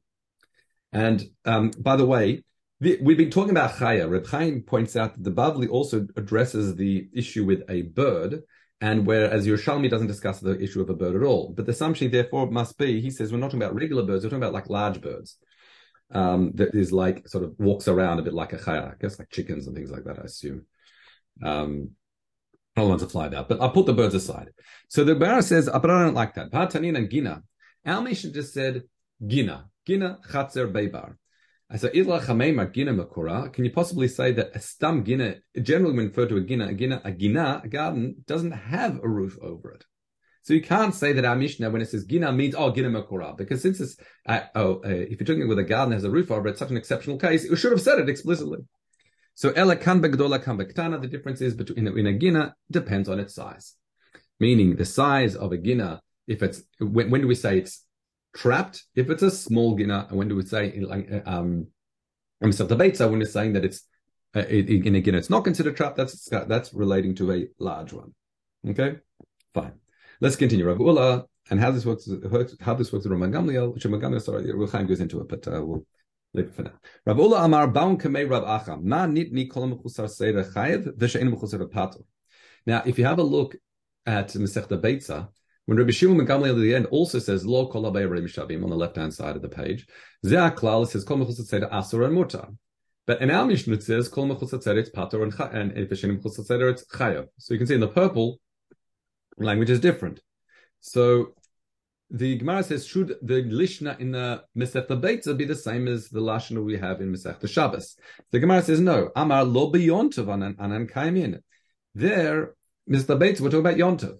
And 0.93 1.23
um, 1.43 1.71
by 1.71 1.95
the 1.95 2.05
way, 2.05 2.43
the, 2.79 2.99
we've 3.01 3.17
been 3.17 3.31
talking 3.31 3.49
about 3.49 3.71
chaya. 3.71 4.07
Reb 4.07 4.27
Chaim 4.27 4.61
points 4.61 4.95
out 4.95 5.15
that 5.15 5.23
the 5.23 5.31
Bavli 5.31 5.67
also 5.67 6.05
addresses 6.15 6.75
the 6.75 7.09
issue 7.15 7.45
with 7.45 7.63
a 7.67 7.81
bird, 7.81 8.43
and 8.79 9.07
whereas 9.07 9.47
Yerushalmi 9.47 9.89
doesn't 9.89 10.05
discuss 10.05 10.39
the 10.39 10.55
issue 10.61 10.81
of 10.81 10.91
a 10.91 10.93
bird 10.93 11.15
at 11.15 11.23
all. 11.23 11.51
But 11.57 11.65
the 11.65 11.71
assumption, 11.71 12.11
therefore, 12.11 12.51
must 12.51 12.77
be, 12.77 13.01
he 13.01 13.09
says, 13.09 13.31
we're 13.31 13.39
not 13.39 13.47
talking 13.47 13.63
about 13.63 13.73
regular 13.73 14.03
birds, 14.03 14.23
we're 14.23 14.29
talking 14.29 14.43
about 14.43 14.53
like 14.53 14.69
large 14.69 15.01
birds. 15.01 15.39
Um, 16.11 16.51
that 16.55 16.75
is 16.75 16.91
like 16.91 17.27
sort 17.27 17.43
of 17.43 17.55
walks 17.57 17.87
around 17.87 18.19
a 18.19 18.21
bit 18.21 18.35
like 18.35 18.53
a 18.53 18.57
chaya, 18.57 18.91
I 18.91 18.93
guess 19.01 19.17
like 19.17 19.31
chickens 19.31 19.65
and 19.65 19.75
things 19.75 19.89
like 19.89 20.03
that, 20.03 20.19
I 20.19 20.25
assume. 20.25 20.67
Um, 21.43 21.95
I 22.79 22.83
don't 22.83 22.89
want 22.89 23.01
to 23.01 23.09
fly 23.09 23.27
that, 23.27 23.49
but 23.49 23.59
I'll 23.59 23.71
put 23.71 23.87
the 23.87 23.93
birds 23.93 24.15
aside. 24.15 24.51
So 24.87 25.03
the 25.03 25.13
Gemara 25.13 25.41
says, 25.41 25.69
but 25.69 25.89
I 25.89 26.03
don't 26.03 26.13
like 26.13 26.35
that. 26.35 26.49
Patanin 26.49 26.95
and 26.95 27.09
Gina. 27.09 27.43
Our 27.85 28.01
mission 28.01 28.31
just 28.31 28.53
said 28.53 28.83
Gina. 29.25 29.65
Gina 29.85 30.19
Chatzer 30.29 30.71
Beibar. 30.71 31.15
I 31.69 31.75
said, 31.75 31.91
Idla 31.91 32.21
Chameimar 32.21 32.73
Gina 32.73 32.93
Makura. 32.93 33.51
Can 33.51 33.65
you 33.65 33.71
possibly 33.71 34.07
say 34.07 34.31
that 34.31 34.55
a 34.55 34.61
stam 34.61 35.03
Gina, 35.03 35.35
generally 35.61 35.93
when 35.93 36.07
referred 36.07 36.29
to 36.29 36.37
a 36.37 36.41
Gina, 36.41 36.69
a 36.69 36.73
Gina, 36.73 37.01
a 37.03 37.11
Gina, 37.11 37.61
a 37.65 37.67
garden, 37.67 38.23
doesn't 38.25 38.51
have 38.51 39.01
a 39.03 39.09
roof 39.09 39.37
over 39.41 39.71
it? 39.71 39.83
So 40.43 40.53
you 40.53 40.61
can't 40.61 40.95
say 40.95 41.11
that 41.11 41.25
our 41.25 41.35
Mishnah, 41.35 41.69
when 41.69 41.81
it 41.81 41.89
says 41.89 42.05
Gina, 42.05 42.31
means, 42.31 42.55
oh, 42.57 42.71
Gina 42.71 42.89
Makura. 42.89 43.35
Because 43.35 43.61
since 43.61 43.81
it's, 43.81 43.97
uh, 44.25 44.39
oh, 44.55 44.75
uh, 44.85 44.87
if 44.87 45.19
you're 45.19 45.27
talking 45.27 45.49
with 45.49 45.59
a 45.59 45.63
garden 45.63 45.89
that 45.89 45.97
has 45.97 46.05
a 46.05 46.09
roof 46.09 46.31
over 46.31 46.47
it, 46.47 46.51
it's 46.51 46.59
such 46.59 46.71
an 46.71 46.77
exceptional 46.77 47.19
case, 47.19 47.43
it 47.43 47.55
should 47.57 47.73
have 47.73 47.81
said 47.81 47.99
it 47.99 48.07
explicitly. 48.07 48.59
So 49.39 49.51
ela 49.51 49.77
kan 49.77 50.01
begdola 50.01 50.43
kan 50.43 50.57
bektana, 50.57 50.99
the 50.99 51.07
difference 51.07 51.39
is 51.39 51.53
between 51.53 51.87
in 51.87 52.07
a 52.07 52.11
gina 52.11 52.53
depends 52.69 53.07
on 53.07 53.21
its 53.21 53.33
size. 53.33 53.75
Meaning 54.37 54.75
the 54.75 54.83
size 54.83 55.33
of 55.33 55.53
a 55.53 55.57
gina, 55.57 56.01
if 56.27 56.43
it's 56.43 56.61
when, 56.79 57.09
when 57.09 57.21
do 57.21 57.27
we 57.27 57.35
say 57.35 57.57
it's 57.57 57.85
trapped? 58.35 58.83
If 58.95 59.09
it's 59.09 59.23
a 59.23 59.31
small 59.31 59.77
gina, 59.77 60.07
and 60.09 60.17
when 60.17 60.27
do 60.27 60.35
we 60.35 60.43
say 60.43 60.83
um 61.25 61.67
when 62.39 62.51
we're 62.51 63.25
saying 63.25 63.53
that 63.53 63.63
it's 63.63 63.83
uh, 64.35 64.41
in 64.41 64.95
a 64.95 64.99
gina, 64.99 65.17
it's 65.17 65.29
not 65.29 65.45
considered 65.45 65.77
trapped. 65.77 65.95
That's 65.95 66.27
that's 66.29 66.73
relating 66.73 67.15
to 67.15 67.31
a 67.31 67.47
large 67.59 67.93
one. 67.93 68.13
Okay, 68.67 68.97
fine. 69.53 69.71
Let's 70.19 70.35
continue. 70.35 70.67
Rav 70.67 70.81
Ula 70.81 71.23
and 71.49 71.61
how 71.61 71.71
this 71.71 71.85
works. 71.85 72.09
How 72.59 72.73
this 72.73 72.91
works 72.91 73.05
with 73.05 73.13
Rav 73.13 73.29
Gamliel. 73.31 73.73
Which 73.73 73.85
Rav 73.85 74.01
Gamliel, 74.01 74.21
sorry, 74.21 74.51
Rav 74.51 74.85
goes 74.85 74.99
into 74.99 75.21
it, 75.21 75.29
but 75.29 75.47
uh, 75.47 75.63
we'll 75.63 75.85
For 76.35 76.61
now. 76.61 76.73
Rav 77.07 77.17
Ula 77.17 77.43
Amar 77.43 77.67
Kamei 77.69 78.29
Rav 78.29 78.43
Acham 78.43 78.83
Mechusar 78.83 80.07
Seira 80.07 80.45
Chayev 80.53 80.95
Mechusar. 80.95 82.03
Now, 82.67 82.83
if 82.85 82.99
you 82.99 83.05
have 83.05 83.17
a 83.17 83.23
look 83.23 83.55
at 84.05 84.29
Masechta 84.29 84.79
Beitza, 84.79 85.29
when 85.65 85.79
Rabbi 85.79 85.91
Shimon 85.91 86.27
Gamliel 86.27 86.51
at 86.51 86.61
the 86.61 86.75
end 86.75 86.85
also 86.87 87.17
says 87.17 87.47
Lo 87.47 87.67
Kol 87.67 87.83
Habei 87.83 88.07
Shavim 88.25 88.63
on 88.63 88.69
the 88.69 88.75
left 88.75 88.97
hand 88.97 89.11
side 89.11 89.35
of 89.35 89.41
the 89.41 89.49
page, 89.49 89.87
Zeh 90.23 90.87
says 90.87 91.03
Kol 91.03 91.17
Mechusar 91.17 91.49
Seira 91.49 91.71
Asur 91.71 92.05
and 92.05 92.15
Mutar. 92.15 92.55
But 93.07 93.23
in 93.23 93.31
our 93.31 93.47
Mishnah 93.47 93.73
it 93.73 93.83
says 93.83 94.07
Kol 94.07 94.27
Mechusar 94.27 94.63
Seira 94.63 94.77
it's 94.77 94.91
Patur 94.91 95.23
and 95.23 95.73
Mechusar 95.73 96.47
Seira 96.47 96.71
it's 96.71 96.85
Chayev. 96.85 97.27
So 97.39 97.55
you 97.55 97.57
can 97.57 97.65
see 97.65 97.73
in 97.73 97.79
the 97.79 97.87
purple 97.87 98.39
language 99.37 99.71
is 99.71 99.79
different. 99.79 100.21
So 100.79 101.33
the 102.11 102.37
Gemara 102.37 102.63
says, 102.63 102.87
should 102.87 103.15
the 103.21 103.43
Lishna 103.43 103.99
in 103.99 104.11
the 104.11 104.43
Masechta 104.57 104.99
Beitza 104.99 105.37
be 105.37 105.45
the 105.45 105.55
same 105.55 105.87
as 105.87 106.09
the 106.09 106.19
Lashna 106.19 106.63
we 106.63 106.77
have 106.77 107.01
in 107.01 107.13
Masechta 107.13 107.47
Shabbos? 107.47 107.95
The 108.31 108.39
Gemara 108.39 108.63
says, 108.63 108.79
no. 108.79 109.11
Amar 109.15 109.43
lo 109.43 109.71
beyontov 109.71 110.31
anan 110.31 110.87
kaimin. 110.87 111.41
There, 111.93 112.55
Mr. 112.89 113.17
Beitza, 113.19 113.41
we're 113.41 113.49
talking 113.49 113.59
about 113.59 113.77
Yontov. 113.77 114.17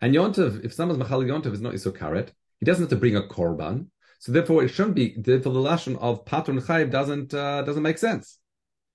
And 0.00 0.14
Yontov, 0.14 0.64
if 0.64 0.72
someone's 0.72 0.98
Machal 0.98 1.22
Yontov 1.22 1.52
is 1.52 1.60
not 1.60 1.74
Isokaret, 1.74 2.28
he 2.60 2.66
doesn't 2.66 2.84
have 2.84 2.90
to 2.90 2.96
bring 2.96 3.16
a 3.16 3.22
Korban. 3.22 3.88
So 4.20 4.32
therefore, 4.32 4.64
it 4.64 4.68
shouldn't 4.68 4.94
be, 4.94 5.14
therefore 5.16 5.52
the 5.52 5.60
Lashon 5.60 5.98
of 5.98 6.24
Patron 6.24 6.60
Chayiv 6.60 6.90
doesn't, 6.90 7.34
uh, 7.34 7.62
doesn't 7.62 7.82
make 7.82 7.98
sense. 7.98 8.38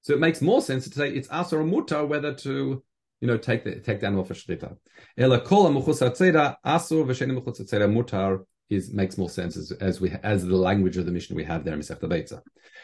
So 0.01 0.13
it 0.13 0.19
makes 0.19 0.41
more 0.41 0.61
sense 0.61 0.87
to 0.87 0.95
say 0.95 1.09
it's 1.09 1.27
Asar 1.29 1.59
Mutar 1.59 2.07
whether 2.07 2.33
to 2.33 2.83
you 3.21 3.27
know, 3.27 3.37
take 3.37 3.63
the 3.63 3.79
take 3.79 3.99
the 3.99 4.07
animal 4.07 4.23
for 4.23 4.33
shrita. 4.33 4.77
Ela 5.17 5.41
kol 5.41 5.69
asur 5.69 6.55
v'sheni 6.65 7.41
tzeda 7.41 7.87
mutar 7.91 8.45
is 8.69 8.93
makes 8.93 9.17
more 9.17 9.29
sense 9.29 9.57
as, 9.57 9.71
as 9.73 9.99
we 9.99 10.11
as 10.23 10.45
the 10.45 10.55
language 10.55 10.97
of 10.97 11.05
the 11.05 11.11
mission 11.11 11.35
we 11.35 11.43
have 11.43 11.63
there 11.63 11.73
in 11.73 11.79
Masechta 11.79 12.03
Beitza. 12.03 12.41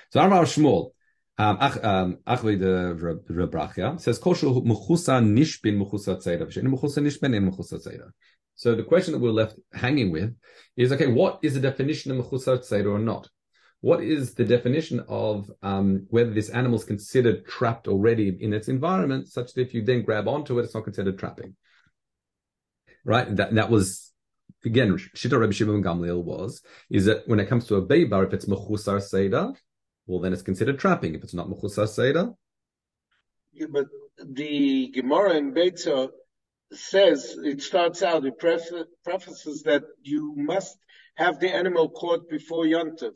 So 0.10 0.20
Amar 0.20 0.44
Shmuel, 0.44 0.92
um, 1.38 1.58
um, 1.62 2.18
Achli 2.28 2.60
the 2.60 3.24
Rebrachia 3.32 4.00
says 4.00 4.18
kol 4.18 4.34
mechusa 4.34 5.24
nishbin 5.24 5.80
mechusa 5.82 6.22
tzeda 6.22 6.46
mechusa 6.64 7.00
nishbin 7.00 7.36
in 7.36 7.50
mechusa 7.50 7.86
tzeda. 7.86 8.10
So 8.56 8.74
the 8.76 8.84
question 8.84 9.14
that 9.14 9.20
we're 9.20 9.32
left 9.32 9.58
hanging 9.74 10.12
with 10.12 10.36
is 10.76 10.92
okay, 10.92 11.08
what 11.08 11.40
is 11.44 11.54
the 11.54 11.60
definition 11.60 12.12
of 12.12 12.26
mechusa 12.26 12.60
tzeda 12.60 12.92
or 12.92 13.00
not? 13.00 13.30
What 13.86 14.02
is 14.02 14.34
the 14.34 14.44
definition 14.44 15.00
of 15.08 15.52
um, 15.62 16.08
whether 16.10 16.32
this 16.32 16.50
animal 16.50 16.80
is 16.80 16.84
considered 16.84 17.46
trapped 17.46 17.88
already 17.88 18.36
in 18.42 18.52
its 18.52 18.68
environment, 18.68 19.28
such 19.28 19.54
that 19.54 19.62
if 19.62 19.76
you 19.76 19.84
then 19.84 20.02
grab 20.02 20.28
onto 20.28 20.58
it, 20.58 20.64
it's 20.64 20.74
not 20.74 20.86
considered 20.86 21.20
trapping. 21.20 21.56
Right? 23.04 23.28
That 23.36 23.54
that 23.54 23.70
was 23.70 24.12
again 24.66 24.92
Shita 24.98 25.40
Rabbi 25.40 25.52
Shimon 25.52 25.84
Gamliel 25.84 26.24
was 26.24 26.64
is 26.90 27.06
that 27.06 27.28
when 27.28 27.40
it 27.40 27.48
comes 27.48 27.68
to 27.68 27.76
a 27.76 27.86
beibar, 27.86 28.26
if 28.26 28.34
it's 28.34 28.48
mechusar 28.48 29.00
seder, 29.00 29.54
well 30.08 30.20
then 30.20 30.34
it's 30.34 30.42
considered 30.42 30.80
trapping. 30.80 31.14
If 31.14 31.24
it's 31.24 31.36
not 31.36 31.48
mechusar 31.48 31.88
seder, 31.88 32.34
yeah, 33.54 33.68
but 33.70 33.86
the 34.18 34.90
Gemara 34.96 35.36
in 35.36 35.54
Beitza 35.54 36.10
says 36.72 37.38
it 37.38 37.62
starts 37.62 38.02
out 38.02 38.26
it 38.26 38.40
prefaces 38.40 39.62
that 39.62 39.84
you 40.02 40.34
must 40.36 40.76
have 41.18 41.40
the 41.40 41.54
animal 41.54 41.90
caught 41.90 42.28
before 42.28 42.66
yontif. 42.66 43.14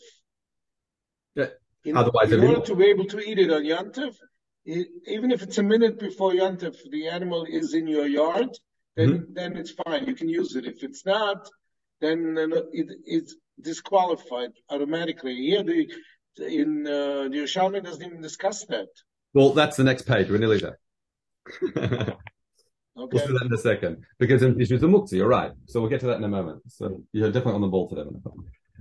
In, 1.86 1.96
Otherwise, 1.96 2.32
in 2.32 2.44
order 2.44 2.62
to 2.62 2.76
be 2.76 2.86
able 2.88 3.06
to 3.06 3.20
eat 3.20 3.40
it 3.40 3.52
on 3.52 3.64
Yantif, 3.64 4.16
even 4.66 5.32
if 5.32 5.42
it's 5.42 5.58
a 5.58 5.64
minute 5.64 5.98
before 5.98 6.34
Yantif, 6.34 6.76
the 6.92 7.08
animal 7.08 7.46
is 7.50 7.74
in 7.74 7.88
your 7.88 8.06
yard, 8.06 8.50
then 8.96 9.10
mm-hmm. 9.10 9.34
then 9.34 9.58
it's 9.58 9.72
fine. 9.72 10.06
You 10.06 10.16
can 10.16 10.28
use 10.28 10.56
it. 10.56 10.66
If 10.66 10.84
it's 10.84 11.06
not, 11.06 11.50
then 12.02 12.36
it, 12.74 12.88
it's 13.06 13.36
disqualified 13.62 14.52
automatically. 14.70 15.36
Here, 15.36 15.64
the 15.64 15.88
in 16.38 16.86
uh, 16.86 17.24
the 17.24 17.38
Yerushalmi 17.38 17.84
doesn't 17.84 18.06
even 18.06 18.22
discuss 18.22 18.66
that. 18.66 18.90
Well, 19.34 19.52
that's 19.52 19.78
the 19.78 19.84
next 19.84 20.04
page. 20.04 20.30
We're 20.30 20.38
nearly 20.38 20.60
there. 20.60 20.80
okay. 21.64 22.14
We'll 22.96 23.08
do 23.08 23.34
that 23.40 23.46
in 23.46 23.54
a 23.54 23.58
second 23.58 24.04
because 24.18 24.44
in 24.44 24.60
issues 24.60 24.84
of 24.84 24.90
mukti, 24.90 25.14
you're 25.14 25.30
right. 25.30 25.54
So 25.68 25.80
we'll 25.80 25.90
get 25.90 26.02
to 26.02 26.08
that 26.08 26.18
in 26.18 26.24
a 26.26 26.28
moment. 26.28 26.64
So 26.68 27.02
you're 27.14 27.32
definitely 27.32 27.54
on 27.54 27.62
the 27.62 27.68
ball 27.68 27.88
today. 27.88 28.04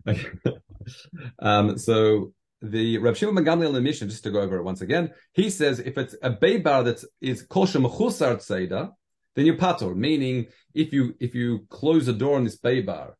Okay. 0.08 0.58
um, 1.38 1.78
so 1.78 2.32
the 2.60 2.98
Rav 2.98 3.16
Shimon 3.16 3.44
Gamliel 3.44 3.68
in 3.68 3.74
the 3.74 3.80
mission, 3.80 4.08
just 4.08 4.24
to 4.24 4.30
go 4.30 4.40
over 4.40 4.56
it 4.56 4.64
once 4.64 4.80
again, 4.80 5.12
he 5.32 5.50
says 5.50 5.78
if 5.78 5.96
it's 5.96 6.14
a 6.22 6.30
beibar 6.30 6.84
that 6.84 7.02
is 7.20 7.42
kosher 7.42 7.78
mechusar 7.78 8.36
tzeda, 8.36 8.90
then 9.36 9.46
you 9.46 9.54
pator, 9.54 9.94
meaning 9.94 10.46
if 10.74 10.92
you 10.92 11.14
if 11.20 11.34
you 11.34 11.66
close 11.68 12.08
a 12.08 12.12
door 12.12 12.36
on 12.36 12.44
this 12.44 12.58
beibar, 12.58 13.12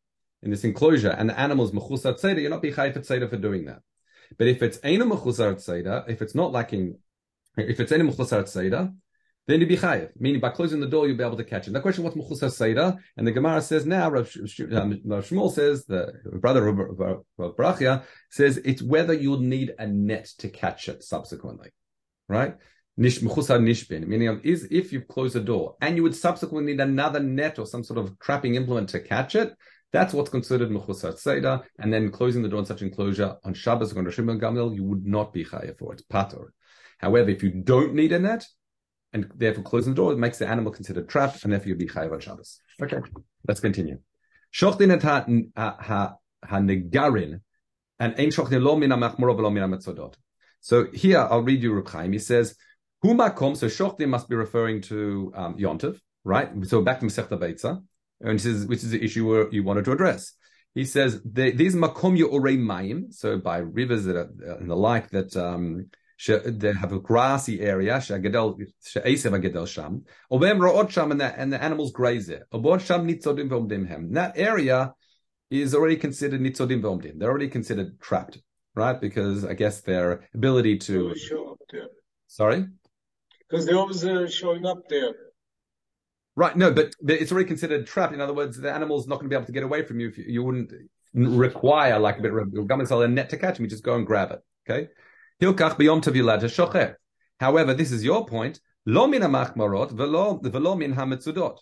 in 0.43 0.51
this 0.51 0.65
enclosure, 0.65 1.11
and 1.11 1.31
the 1.31 1.39
animal 1.39 1.65
is 1.65 1.71
mechusar 1.71 2.19
tzeda, 2.19 2.41
you're 2.41 2.51
not 2.51 2.63
be 2.63 2.73
for 2.73 2.91
tzeda 2.91 3.31
for 3.31 3.37
doing 3.37 3.67
that. 3.67 3.81
But 4.37 4.49
if 4.49 4.63
it's 4.63 4.79
ena 4.85 5.07
mechusar 5.07 5.55
tzeda, 5.55 6.09
if 6.09 6.21
it's 6.21 6.35
not 6.35 6.53
lacking, 6.53 6.99
if 7.57 7.81
it's 7.81 7.93
ena 7.93 8.05
mechusar 8.05 8.43
tzeda, 8.43 8.95
then 9.49 9.61
you'd 9.61 9.69
be 9.69 9.77
chayiv. 9.77 10.11
Meaning 10.21 10.41
by 10.41 10.51
closing 10.51 10.79
the 10.79 10.87
door, 10.87 11.09
you'll 11.09 11.17
be 11.17 11.25
able 11.25 11.37
to 11.37 11.43
catch 11.43 11.67
it. 11.67 11.73
The 11.73 11.81
question, 11.81 12.05
what's 12.05 12.17
mechusa 12.17 12.49
seida? 12.49 12.99
And 13.17 13.27
the 13.27 13.33
Gemara 13.33 13.63
says 13.63 13.87
now, 13.87 14.11
Rav, 14.11 14.31
um, 14.73 15.01
Rav 15.05 15.27
Shmuel 15.27 15.53
says, 15.53 15.85
the 15.87 16.13
brother 16.35 16.69
of 16.69 16.79
Rav 16.79 17.57
Brachia 17.57 18.05
says, 18.31 18.59
it's 18.59 18.83
whether 18.83 19.15
you'll 19.15 19.41
need 19.41 19.73
a 19.79 19.87
net 19.87 20.27
to 20.39 20.49
catch 20.49 20.89
it 20.89 21.03
subsequently. 21.03 21.71
Right? 22.29 22.55
Nish 22.99 23.21
mechusa 23.21 23.59
nishbin, 23.59 24.07
meaning 24.07 24.41
is 24.45 24.69
if 24.71 24.93
you've 24.93 25.09
closed 25.09 25.35
the 25.35 25.41
door 25.41 25.77
and 25.81 25.97
you 25.97 26.03
would 26.03 26.15
subsequently 26.15 26.73
need 26.73 26.81
another 26.81 27.21
net 27.21 27.59
or 27.59 27.65
some 27.65 27.83
sort 27.83 27.99
of 27.99 28.19
trapping 28.19 28.57
implement 28.57 28.91
to 28.91 29.01
catch 29.01 29.35
it, 29.35 29.55
that's 29.93 30.13
what's 30.13 30.29
considered 30.29 30.69
mechusar 30.69 31.15
tzeda, 31.15 31.63
and 31.79 31.91
then 31.91 32.11
closing 32.11 32.43
the 32.43 32.49
door 32.49 32.59
in 32.59 32.67
such 32.67 32.83
enclosure 32.83 33.37
on 33.45 33.55
Shabbos 33.55 33.95
or 33.95 34.01
on 34.01 34.05
Rosh 34.05 34.19
Gamil, 34.19 34.75
you 34.75 34.85
would 34.85 35.07
not 35.07 35.33
be 35.33 35.45
chayav 35.45 35.79
for 35.79 35.95
it. 35.95 36.03
Pator. 36.11 36.53
However, 36.99 37.31
if 37.31 37.43
you 37.43 37.51
don't 37.51 37.95
need 37.95 38.13
a 38.13 38.19
net, 38.19 38.45
and 39.13 39.31
therefore 39.35 39.65
closing 39.65 39.95
the 39.95 39.97
door, 39.97 40.15
makes 40.17 40.39
the 40.39 40.47
animal 40.47 40.73
considered 40.73 41.09
trapped, 41.09 41.45
and 41.45 41.53
therefore 41.53 41.69
you'd 41.69 41.79
be 41.79 41.87
chayav 41.87 42.13
on 42.13 42.21
Shabbos. 42.21 42.61
Okay, 42.81 42.99
let's 43.47 43.61
continue. 43.61 43.99
Shochdin 44.53 44.91
et 44.91 45.03
ha-negarin, 45.03 47.41
and 47.99 48.15
ein 48.19 48.31
shochdin 48.31 48.63
lo 48.63 48.77
min 48.77 48.91
ha-machmuro 48.91 49.37
v'lo 49.37 49.53
min 49.53 49.71
ha 49.71 50.11
So 50.61 50.87
here, 50.93 51.19
I'll 51.19 51.43
read 51.43 51.63
you 51.63 51.75
Reb 51.75 51.89
Chaim. 51.89 52.13
He 52.13 52.19
says, 52.19 52.57
Hu 53.03 53.15
makom, 53.15 53.57
so 53.57 53.67
shochdin 53.67 54.09
must 54.09 54.29
be 54.29 54.37
referring 54.37 54.81
to 54.83 55.33
um, 55.35 55.57
right? 56.25 56.51
So 56.65 56.83
back 56.83 57.01
to 57.01 57.07
Masechta 57.07 57.39
Beitza, 57.39 57.83
and 58.21 58.41
says, 58.41 58.67
which 58.67 58.83
is 58.83 58.91
the 58.91 59.03
issue 59.03 59.49
you 59.53 59.63
wanted 59.63 59.85
to 59.85 59.93
address. 59.93 60.33
He 60.75 60.85
says, 60.85 61.21
these 61.25 61.75
makom 61.75 62.19
yorei 62.19 62.59
mayim, 62.59 63.13
so 63.13 63.39
by 63.39 63.59
rivers 63.59 64.05
that 64.05 64.17
are, 64.17 64.31
and 64.59 64.71
the 64.71 64.77
like 64.77 65.11
that 65.11 65.37
um, 65.37 65.87
they 66.27 66.73
have 66.73 66.93
a 66.93 66.99
grassy 66.99 67.61
area, 67.61 68.01
she'agadel, 68.01 68.59
she'esim 68.85 69.33
agadel 69.33 69.67
sham, 69.69 70.05
obem 70.33 70.59
ro'ot 70.59 70.91
sham, 70.91 71.13
and 71.13 71.21
the, 71.21 71.39
and 71.39 71.53
the 71.53 71.63
animals 71.63 71.93
graze 71.93 72.27
there. 72.27 72.47
Obot. 72.53 72.81
That 74.13 74.33
area 74.37 74.95
is 75.51 75.75
already 75.75 75.97
considered 75.97 76.41
nitzodim 76.41 76.83
v'omdim. 76.83 77.19
They're 77.19 77.31
already 77.31 77.49
considered 77.49 78.01
trapped, 78.01 78.39
right? 78.75 79.01
Because 79.01 79.45
I 79.45 79.55
guess 79.55 79.81
their 79.81 80.29
ability 80.35 80.79
to... 80.79 81.15
Show 81.17 81.53
up 81.53 81.59
there. 81.71 81.89
Sorry? 82.27 82.67
Because 83.49 83.65
they're 83.65 83.79
always 83.79 84.05
uh, 84.05 84.29
showing 84.29 84.67
up 84.67 84.89
there. 84.89 85.15
Right, 86.37 86.57
no, 86.57 86.73
but, 86.73 86.95
it's 87.07 87.33
already 87.33 87.49
considered 87.49 87.87
trapped. 87.87 88.13
In 88.13 88.21
other 88.21 88.35
words, 88.35 88.59
the 88.59 88.73
animal's 88.73 89.07
not 89.07 89.17
going 89.17 89.31
to 89.31 89.35
be 89.35 89.37
able 89.37 89.47
to 89.47 89.53
get 89.53 89.63
away 89.63 89.85
from 89.85 90.01
you. 90.01 90.09
If 90.09 90.19
you, 90.19 90.25
you 90.27 90.43
wouldn't 90.43 90.73
require, 91.15 91.99
like 91.99 92.19
a 92.19 92.23
bit 92.23 92.33
of 92.33 93.03
a 93.03 93.09
net 93.09 93.31
to 93.31 93.37
catch 93.37 93.59
me. 93.59 93.69
Just 93.69 93.83
go 93.83 93.95
and 93.95 94.07
grab 94.07 94.33
it, 94.33 94.41
okay? 94.69 94.89
Hilkach 95.41 95.77
beyom 95.77 96.03
tavilad 96.03 96.43
shocher. 96.43 96.97
However, 97.39 97.75
this 97.75 97.93
is 97.93 98.03
your 98.05 98.27
point. 98.27 98.61
Lo 98.87 99.07
min 99.07 99.23
machmarot 99.23 99.93
velo 99.93 100.75
min 100.75 100.95
hamitzudot. 100.95 101.59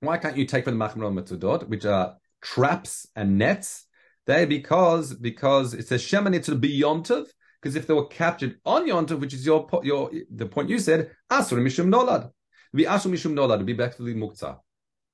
Why 0.00 0.18
can't 0.18 0.36
you 0.36 0.46
take 0.46 0.64
from 0.64 0.78
the 0.78 0.84
machmarot 0.84 1.14
mitzudot, 1.14 1.68
which 1.68 1.84
are 1.84 2.16
traps 2.40 3.06
and 3.14 3.38
nets? 3.38 3.86
They 4.26 4.46
because 4.46 5.14
because 5.14 5.74
it 5.74 5.86
says 5.86 6.02
shemanit 6.02 6.48
beyontav. 6.60 7.26
Because 7.60 7.76
if 7.76 7.86
they 7.86 7.94
were 7.94 8.06
captured 8.06 8.58
on 8.64 8.88
yontav, 8.88 9.20
which 9.20 9.34
is 9.34 9.46
your 9.46 9.68
your 9.84 10.10
the 10.34 10.46
point 10.46 10.68
you 10.68 10.80
said, 10.80 11.12
asur 11.30 11.58
mishum 11.58 11.88
nolad, 11.88 12.30
be 12.74 12.84
asur 12.84 13.12
mishum 13.12 13.34
nolad, 13.34 13.64
be 13.64 13.72
back 13.72 13.96
to 13.96 14.02
the 14.02 14.14
muktzah. 14.14 14.58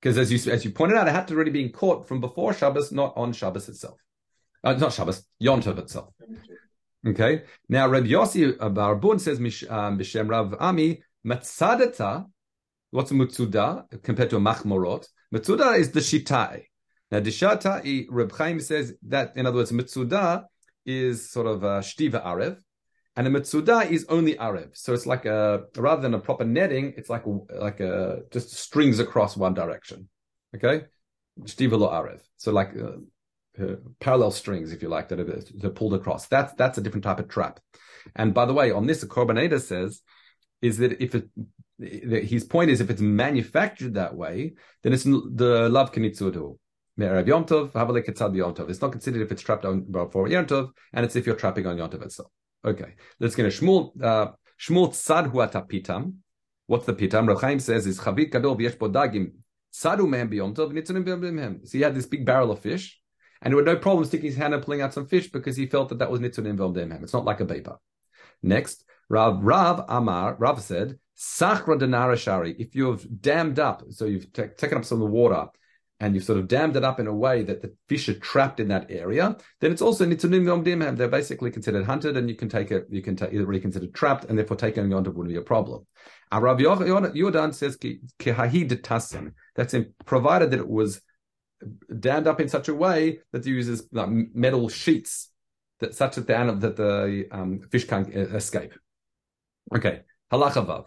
Because 0.01 0.17
as 0.17 0.33
you 0.33 0.53
as 0.53 0.65
you 0.65 0.71
pointed 0.71 0.97
out, 0.97 1.09
it 1.09 1.11
had 1.11 1.29
to 1.29 1.35
already 1.35 1.51
been 1.51 1.71
caught 1.71 2.09
from 2.09 2.21
before 2.23 2.55
Shabbos, 2.55 2.93
not 2.93 3.13
on 3.17 3.35
Shabbos 3.35 3.69
itself. 3.69 3.99
Uh, 4.65 4.73
not 4.75 4.93
Shabbos, 4.93 5.25
Yontav 5.43 5.79
itself. 5.79 6.15
Okay. 7.07 7.45
Now, 7.69 7.89
Rabbi 7.89 8.09
Yossi 8.09 8.57
Barbun 8.57 9.21
says, 9.21 9.39
um, 9.71 9.99
Bishem 9.99 10.29
Rav 10.29 10.55
Ami, 10.59 11.03
Matzadata, 11.27 12.27
what's 12.91 13.11
a 13.11 13.15
Mutsuda 13.15 14.03
compared 14.03 14.31
to 14.31 14.37
a 14.37 14.41
Machmorot? 14.41 15.07
Mutsuda 15.33 15.79
is 15.79 15.93
the 15.93 16.01
Shitai. 16.01 16.65
Now, 17.11 17.21
the 17.21 17.31
Shitai, 17.31 18.07
Reb 18.11 18.33
Chaim 18.33 18.61
says 18.61 18.95
that, 19.07 19.33
in 19.37 19.47
other 19.47 19.59
words, 19.59 19.73
Mutsuda 19.73 20.45
is 20.85 21.31
sort 21.31 21.47
of 21.47 21.63
a 21.63 21.81
Shtiva 21.81 22.25
Arev, 22.25 22.59
and 23.15 23.27
a 23.27 23.31
Mutsuda 23.31 23.91
is 23.91 24.05
only 24.09 24.35
Arev. 24.35 24.77
So 24.77 24.93
it's 24.93 25.07
like 25.07 25.25
a, 25.25 25.65
rather 25.77 26.03
than 26.03 26.15
a 26.15 26.19
proper 26.19 26.45
netting, 26.45 26.95
it's 26.97 27.11
like 27.11 27.25
like 27.55 27.81
a, 27.81 28.21
just 28.33 28.53
strings 28.55 28.99
across 28.99 29.37
one 29.37 29.55
direction. 29.55 30.09
Okay? 30.55 30.87
Shtiva 31.41 31.79
lo 31.79 31.89
Arev. 31.91 32.21
So 32.37 32.53
like, 32.53 32.71
uh, 32.77 32.99
uh, 33.61 33.77
parallel 34.01 34.31
strings, 34.31 34.73
if 34.73 34.83
you 34.83 34.89
like, 34.89 35.09
that 35.09 35.21
are, 35.21 35.25
that 35.25 35.65
are, 35.65 35.71
pulled 35.71 35.95
across. 35.95 36.27
That's 36.27 36.53
that's 36.55 36.79
a 36.79 36.81
different 36.81 37.05
type 37.05 37.19
of 37.19 37.29
trap. 37.29 37.61
And 38.17 38.35
by 38.35 38.47
the 38.47 38.55
way, 38.55 38.71
on 38.71 38.87
this, 38.87 39.05
Korban 39.05 39.39
HaEdah 39.39 39.61
says 39.61 40.03
is 40.61 40.79
that 40.79 41.03
if 41.03 41.15
it, 41.15 41.29
his 42.27 42.45
point 42.45 42.71
is 42.71 42.81
if 42.81 42.91
it's 42.91 43.01
manufactured 43.01 43.95
that 43.95 44.15
way, 44.17 44.55
then 44.83 44.93
it's 44.93 45.05
the 45.05 45.69
lav 45.71 45.93
kenitzudu. 45.93 46.59
It's 47.01 48.81
not 48.83 48.91
considered 48.91 49.23
if 49.23 49.31
it's 49.31 49.43
trapped 49.43 49.65
on 49.65 49.87
for 50.11 50.27
Yontov, 50.27 50.71
and 50.93 51.05
it's 51.05 51.15
if 51.15 51.27
you're 51.27 51.37
trapping 51.37 51.65
on 51.67 51.77
Yontov 51.77 52.03
itself. 52.03 52.29
Okay, 52.65 52.95
let's 53.21 53.37
get 53.37 53.47
a 53.47 53.51
Shmuel. 53.51 54.03
Uh, 54.03 54.33
Shmuel 54.61 54.89
tzad 54.89 55.69
pitam. 55.69 56.15
What's 56.67 56.87
the 56.87 56.95
pitam? 56.95 57.29
Reb 57.29 57.41
Chaim 57.41 57.61
says 57.61 57.87
is 57.87 58.01
chavit 58.01 58.33
gadol 58.33 58.57
v'yesh 58.57 58.77
dagim 58.77 59.31
Sadu 59.71 60.07
man 60.07 60.29
biontov 60.29 60.73
nitzunim 60.73 61.61
So 61.69 61.79
he 61.79 61.85
had 61.85 61.95
this 61.95 62.07
big 62.07 62.27
barrel 62.27 62.51
of 62.51 62.59
fish, 62.59 62.98
and 63.43 63.53
he 63.53 63.57
had 63.57 63.67
no 63.67 63.77
problem 63.77 64.05
sticking 64.05 64.27
his 64.27 64.37
hand 64.37 64.55
and 64.55 64.63
pulling 64.63 64.83
out 64.83 64.95
some 64.95 65.07
fish 65.07 65.31
because 65.31 65.57
he 65.57 65.67
felt 65.67 65.89
that 65.91 65.99
that 65.99 66.11
was 66.11 66.21
nitzunim 66.21 66.57
v'omdemhem. 66.57 67.03
It's 67.03 67.13
not 67.13 67.25
like 67.25 67.41
a 67.41 67.47
paper. 67.47 67.77
Next, 68.43 68.85
Rav 69.09 69.43
Rav 69.43 69.85
Amar 69.89 70.37
Rav 70.39 70.61
said, 70.61 70.99
Sachra 71.17 71.79
denara 71.79 72.17
shari. 72.17 72.55
If 72.59 72.75
you've 72.75 73.07
dammed 73.21 73.59
up, 73.59 73.83
so 73.91 74.05
you've 74.05 74.33
t- 74.33 74.45
taken 74.57 74.79
up 74.79 74.85
some 74.85 75.03
of 75.03 75.09
the 75.09 75.15
water 75.15 75.47
and 76.01 76.15
you've 76.15 76.23
sort 76.23 76.39
of 76.39 76.47
dammed 76.47 76.77
it 76.77 76.85
up 76.85 77.01
in 77.01 77.09
a 77.09 77.15
way 77.15 77.43
that 77.43 77.61
the 77.61 77.75
fish 77.89 78.09
are 78.09 78.15
trapped 78.15 78.61
in 78.61 78.69
that 78.69 78.89
area, 78.89 79.37
then 79.61 79.73
it's 79.73 79.83
also 79.83 80.07
nitzunim 80.07 80.45
v'omdemhem. 80.45 80.97
They're 80.97 81.09
basically 81.09 81.51
considered 81.51 81.87
hunted, 81.87 82.17
and 82.17 82.29
you 82.29 82.37
can 82.37 82.49
take 82.49 82.71
it. 82.71 82.87
You 82.89 83.03
can 83.03 83.17
take 83.17 83.33
either 83.33 83.47
really 83.47 83.61
considered 83.61 83.95
trapped, 83.95 84.25
and 84.25 84.39
therefore 84.39 84.57
taking 84.57 84.93
on 84.95 85.05
to 85.05 85.11
wouldn't 85.11 85.35
be 85.35 85.39
a 85.39 85.43
problem. 85.43 85.87
Rav 86.33 86.59
Yodan 86.59 87.55
says 87.55 87.77
tasim. 87.79 89.33
That's 89.57 89.75
in, 89.75 89.95
provided 90.05 90.51
that 90.53 90.61
it 90.61 90.69
was 90.69 91.01
dammed 92.01 92.27
up 92.27 92.41
in 92.41 92.49
such 92.49 92.69
a 92.69 92.75
way 92.75 93.21
that 93.33 93.47
it 93.47 93.51
uses 93.51 93.89
like, 93.93 94.09
metal 94.09 94.69
sheets 94.69 95.31
that 95.81 95.95
such 95.95 96.17
that 96.17 96.27
the 96.27 96.37
animal, 96.37 96.61
that 96.61 96.77
the 96.77 97.29
um, 97.31 97.61
fish 97.71 97.87
can't 97.87 98.09
uh, 98.15 98.37
escape. 98.37 98.75
Okay, 99.75 100.01
halacha 100.33 100.67
vav. 100.67 100.87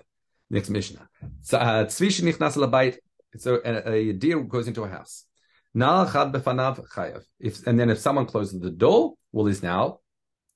Next 0.50 0.70
Mishnah. 0.70 1.08
So, 1.42 1.58
uh, 1.58 1.88
so 1.88 3.62
a, 3.64 3.90
a, 3.90 4.12
deer 4.12 4.44
goes 4.44 4.68
into 4.68 4.84
a 4.84 4.90
house. 4.90 5.26
If, 5.74 7.66
and 7.66 7.80
then 7.80 7.90
if 7.90 8.00
someone 8.00 8.26
closes 8.26 8.60
the 8.60 8.70
door, 8.70 9.14
well, 9.32 9.46
he's 9.46 9.64
now 9.64 10.00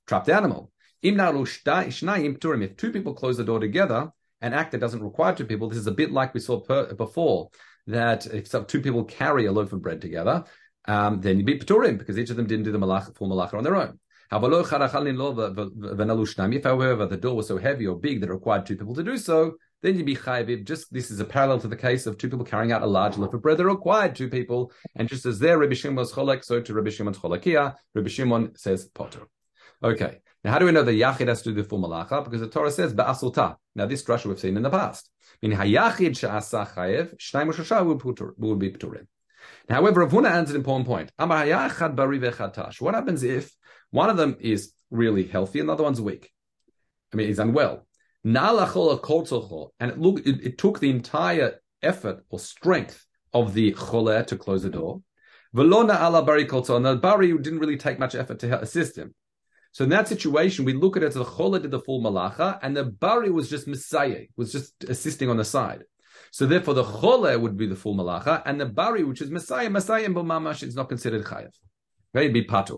trapped 0.06 0.28
animal. 0.28 0.74
If 1.02 2.78
two 2.78 2.92
people 2.92 3.14
close 3.14 3.38
the 3.38 3.46
door 3.46 3.60
together, 3.60 4.10
an 4.42 4.54
act 4.54 4.74
that 4.74 4.80
doesn't 4.80 5.02
require 5.02 5.34
two 5.34 5.46
people, 5.46 5.70
this 5.70 5.78
is 5.78 5.88
a 5.88 5.92
bit 5.92 6.12
like 6.12 6.34
we 6.34 6.42
saw 6.42 6.60
per, 6.60 6.94
before, 6.94 7.50
that 7.88 8.25
if 8.27 8.50
two 8.68 8.82
people 8.82 9.04
carry 9.04 9.46
a 9.46 9.51
loaf 9.51 9.74
of 9.74 9.82
bread 9.82 10.01
together, 10.01 10.46
um, 10.88 11.22
then 11.22 11.38
you'd 11.38 11.46
be 11.46 11.60
Paturim, 11.60 11.98
because 11.98 12.18
each 12.18 12.30
of 12.30 12.38
them 12.38 12.48
didn't 12.48 12.65
do 12.65 12.72
the 12.72 12.77
malach, 12.77 13.15
full 13.15 13.30
malacha 13.30 13.56
on 13.56 13.63
their 13.63 13.75
own. 13.75 14.00
If, 14.32 14.42
however, 16.63 17.06
the 17.06 17.18
door 17.18 17.36
was 17.36 17.48
so 17.48 17.58
heavy 17.58 17.88
or 17.88 18.00
big 18.00 18.22
that 18.22 18.30
it 18.30 18.34
required 18.34 18.65
two 18.65 18.75
people 18.75 18.96
to 18.96 19.04
do 19.04 19.18
so, 19.18 19.54
then 19.82 19.96
you'd 19.96 20.06
be 20.06 20.15
chayiv. 20.15 20.65
Just 20.65 20.92
this 20.92 21.12
is 21.12 21.20
a 21.20 21.25
parallel 21.25 21.60
to 21.60 21.68
the 21.68 21.75
case 21.75 22.08
of 22.08 22.18
two 22.18 22.30
people 22.30 22.46
carrying 22.46 22.72
out 22.72 22.82
a 22.82 22.88
large 22.88 23.18
loaf 23.18 23.36
of 23.36 23.44
bread. 23.44 23.58
They 23.58 23.63
required 23.63 24.15
two 24.15 24.30
people, 24.30 24.72
and 24.96 25.08
just 25.08 25.27
as 25.27 25.38
there, 25.38 25.60
Rabbi 25.60 25.75
Shimon 25.75 25.96
was 25.96 26.12
cholek, 26.12 26.44
so 26.44 26.60
to 26.60 26.74
Rabbi 26.74 26.89
Shimon's 26.89 27.20
cholekia, 27.20 27.75
Rabbi 27.94 28.10
Shimon 28.10 28.56
says 28.56 28.86
potter. 28.86 29.27
Okay, 29.84 30.22
now 30.44 30.51
how 30.51 30.60
do 30.60 30.65
we 30.65 30.72
know 30.72 30.84
the 30.84 31.00
yachid 31.00 31.27
has 31.27 31.44
to 31.44 31.50
do 31.50 31.62
the 31.62 31.70
full 31.70 31.80
malacha? 31.80 32.24
Because 32.24 32.42
the 32.42 32.50
Torah 32.50 32.72
says 32.72 32.96
ba'asulta. 32.96 33.58
Now 33.75 33.86
this 33.86 34.03
drasha 34.03 34.25
we've 34.25 34.39
seen 34.39 34.58
in 34.58 34.63
the 34.63 34.70
past. 34.70 35.10
Hayachid 35.44 36.15
would 38.38 38.60
be 38.60 38.72
pturim. 38.72 39.08
However, 39.70 40.01
Rav 40.01 40.12
Huna 40.12 40.29
adds 40.29 40.50
an 40.50 40.55
important 40.55 40.88
point. 40.88 41.12
Amar 41.20 41.46
hayachad 41.46 41.96
bari 41.96 42.20
vechatash. 42.20 42.82
What 42.82 42.96
happens 42.96 43.24
if 43.24 43.55
one 43.91 44.10
of 44.10 44.17
them 44.17 44.38
is 44.39 44.72
really 44.89 45.25
healthy 45.25 45.60
and 45.60 45.70
the 45.70 45.74
other 45.74 45.84
one's 45.84 46.01
weak? 46.01 46.32
I 47.13 47.17
mean, 47.17 47.27
he's 47.27 47.39
unwell. 47.39 47.86
And 48.24 48.36
it, 48.36 50.00
look, 50.00 50.25
it, 50.25 50.44
it 50.44 50.58
took 50.58 50.79
the 50.79 50.89
entire 50.89 51.60
effort 51.84 52.25
or 52.29 52.39
strength 52.39 53.05
of 53.34 53.53
the 53.53 53.72
choler 53.74 54.24
to 54.24 54.38
close 54.38 54.63
the 54.63 54.70
door. 54.70 55.01
Velona 55.55 56.01
ala 56.01 56.24
bari 56.24 56.48
and 56.50 56.86
the 56.86 56.96
bari 56.96 57.38
didn't 57.38 57.60
really 57.60 57.77
take 57.77 58.00
much 58.00 58.15
effort 58.15 58.39
to 58.39 58.60
assist 58.60 58.98
him. 58.98 59.13
So 59.75 59.84
in 59.84 59.89
that 59.89 60.08
situation, 60.08 60.63
we 60.63 60.72
look 60.72 60.96
at 60.96 61.03
it 61.03 61.08
as 61.08 61.15
the 61.15 61.25
choler 61.25 61.60
did 61.60 61.70
the 61.70 61.82
full 61.82 62.01
malacha, 62.01 62.60
and 62.62 62.77
the 62.77 62.86
bari 62.86 63.29
was 63.29 63.50
just 63.50 63.67
messiah, 63.67 64.22
was 64.38 64.53
just 64.53 64.86
assisting 64.86 65.29
on 65.29 65.36
the 65.36 65.44
side. 65.44 65.84
So 66.32 66.46
therefore, 66.46 66.75
the 66.75 66.86
choler 66.86 67.38
would 67.38 67.58
be 67.58 67.67
the 67.67 67.75
full 67.75 67.94
malacha, 67.94 68.41
and 68.46 68.58
the 68.58 68.67
bari, 68.67 69.03
which 69.03 69.22
is 69.22 69.29
messiah, 69.29 69.70
messiah 69.70 70.05
and 70.05 70.15
mamash, 70.15 70.63
is 70.63 70.77
not 70.77 70.88
considered 70.88 71.25
chayav. 71.25 71.51
Right? 72.13 72.22
It'd 72.22 72.34
be 72.34 72.46
patu. 72.46 72.77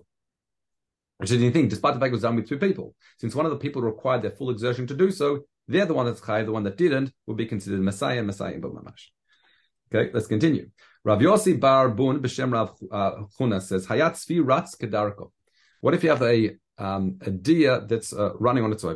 Which 1.17 1.29
is 1.29 1.39
the 1.39 1.51
thing, 1.51 1.67
despite 1.67 1.93
the 1.93 1.99
fact 1.99 2.09
it 2.09 2.13
was 2.13 2.23
done 2.23 2.35
with 2.35 2.49
two 2.49 2.57
people. 2.57 2.95
Since 3.19 3.35
one 3.35 3.45
of 3.45 3.51
the 3.51 3.59
people 3.59 3.83
required 3.83 4.23
their 4.23 4.31
full 4.31 4.49
exertion 4.49 4.87
to 4.87 4.95
do 4.95 5.11
so, 5.11 5.41
they're 5.67 5.85
the 5.85 5.93
one 5.93 6.07
that's 6.07 6.19
chayav, 6.19 6.47
the 6.47 6.51
one 6.51 6.63
that 6.63 6.77
didn't 6.77 7.13
would 7.27 7.37
be 7.37 7.45
considered 7.45 7.79
Messiah, 7.79 8.23
Messiah, 8.23 8.57
but 8.59 8.71
mamash. 8.71 9.09
Okay, 9.93 10.09
let's 10.15 10.25
continue. 10.25 10.71
Rav 11.03 11.19
Yossi 11.19 11.59
Bar 11.59 11.89
Bun 11.89 12.23
B'Shem 12.23 12.51
Rav 12.51 12.71
uh, 12.91 13.23
Chuna 13.39 13.61
says, 13.61 13.85
Hayat 13.85 14.13
Tzvi 14.13 14.43
Ratz 14.43 14.75
Kedarko. 14.75 15.29
What 15.81 15.93
if 15.93 16.03
you 16.03 16.09
have 16.09 16.23
a 16.23 16.57
um, 16.77 17.17
a 17.21 17.31
deer 17.31 17.79
that's 17.81 18.13
uh, 18.13 18.33
running 18.35 18.63
on 18.63 18.71
its 18.71 18.83
way. 18.83 18.93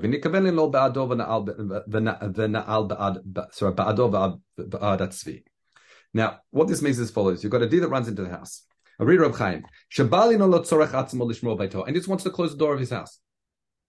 Now, 6.13 6.39
what 6.51 6.67
this 6.67 6.81
means 6.81 6.99
is 6.99 7.09
as 7.09 7.11
follows: 7.11 7.43
you've 7.43 7.51
got 7.51 7.61
a 7.61 7.69
deer 7.69 7.81
that 7.81 7.89
runs 7.89 8.07
into 8.07 8.23
the 8.23 8.29
house. 8.29 8.63
A 8.99 9.05
reader 9.05 9.23
of 9.23 9.35
Chaim 9.37 9.63
shabalin 9.91 10.39
no 10.39 10.47
tzorech 10.59 10.91
atzmo 10.91 11.25
lishmo 11.25 11.57
beito, 11.57 11.85
and 11.85 11.95
just 11.95 12.07
wants 12.07 12.23
to 12.23 12.29
close 12.29 12.51
the 12.51 12.57
door 12.57 12.73
of 12.73 12.79
his 12.79 12.91
house. 12.91 13.19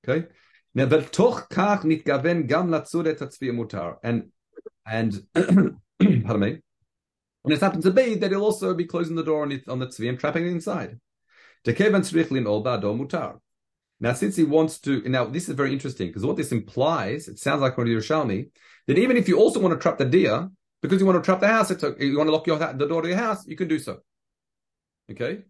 Okay. 0.09 0.27
Now, 0.75 0.87
and 4.05 4.31
and 4.87 5.23
pardon 6.25 6.41
me. 6.41 6.59
And 7.45 7.53
it 7.53 7.61
happens 7.61 7.85
to 7.85 7.91
be 7.91 8.15
that 8.15 8.31
he'll 8.31 8.43
also 8.43 8.73
be 8.73 8.85
closing 8.85 9.17
the 9.17 9.25
door 9.25 9.43
on, 9.43 9.53
it, 9.53 9.69
on 9.69 9.79
the 9.81 9.87
tzvi 9.87 10.09
and 10.09 10.19
trapping 10.19 10.47
it 10.47 10.51
inside. 10.51 10.99
Ol 11.67 11.75
ba'ado 11.75 12.97
mutar. 12.97 13.39
Now, 14.03 14.15
since 14.15 14.35
he 14.35 14.43
wants 14.43 14.81
to, 14.81 15.01
now 15.09 15.25
this 15.27 15.49
is 15.49 15.55
very 15.55 15.73
interesting 15.73 16.09
because 16.09 16.27
what 16.27 16.37
this 16.37 16.51
implies, 16.51 17.29
it 17.29 17.39
sounds 17.39 17.63
like 17.63 17.77
from 17.77 17.87
Yerushalmi, 17.87 18.51
that 18.89 18.99
even 18.99 19.17
if 19.17 19.29
you 19.29 19.39
also 19.39 19.61
want 19.61 19.75
to 19.75 19.81
trap 19.81 19.97
the 19.97 20.05
deer, 20.05 20.49
because 20.83 21.01
you 21.01 21.07
want 21.07 21.23
to 21.23 21.25
trap 21.25 21.39
the 21.39 21.47
house, 21.47 21.71
it's 21.71 21.85
okay, 21.85 22.07
you 22.07 22.19
want 22.19 22.27
to 22.27 22.33
lock 22.33 22.49
your, 22.49 22.59
the 22.59 22.89
door 22.89 23.03
to 23.03 23.09
your 23.09 23.17
house, 23.17 23.47
you 23.47 23.57
can 23.57 23.69
do 23.69 23.79
so. 23.79 24.01
Okay, 25.09 25.43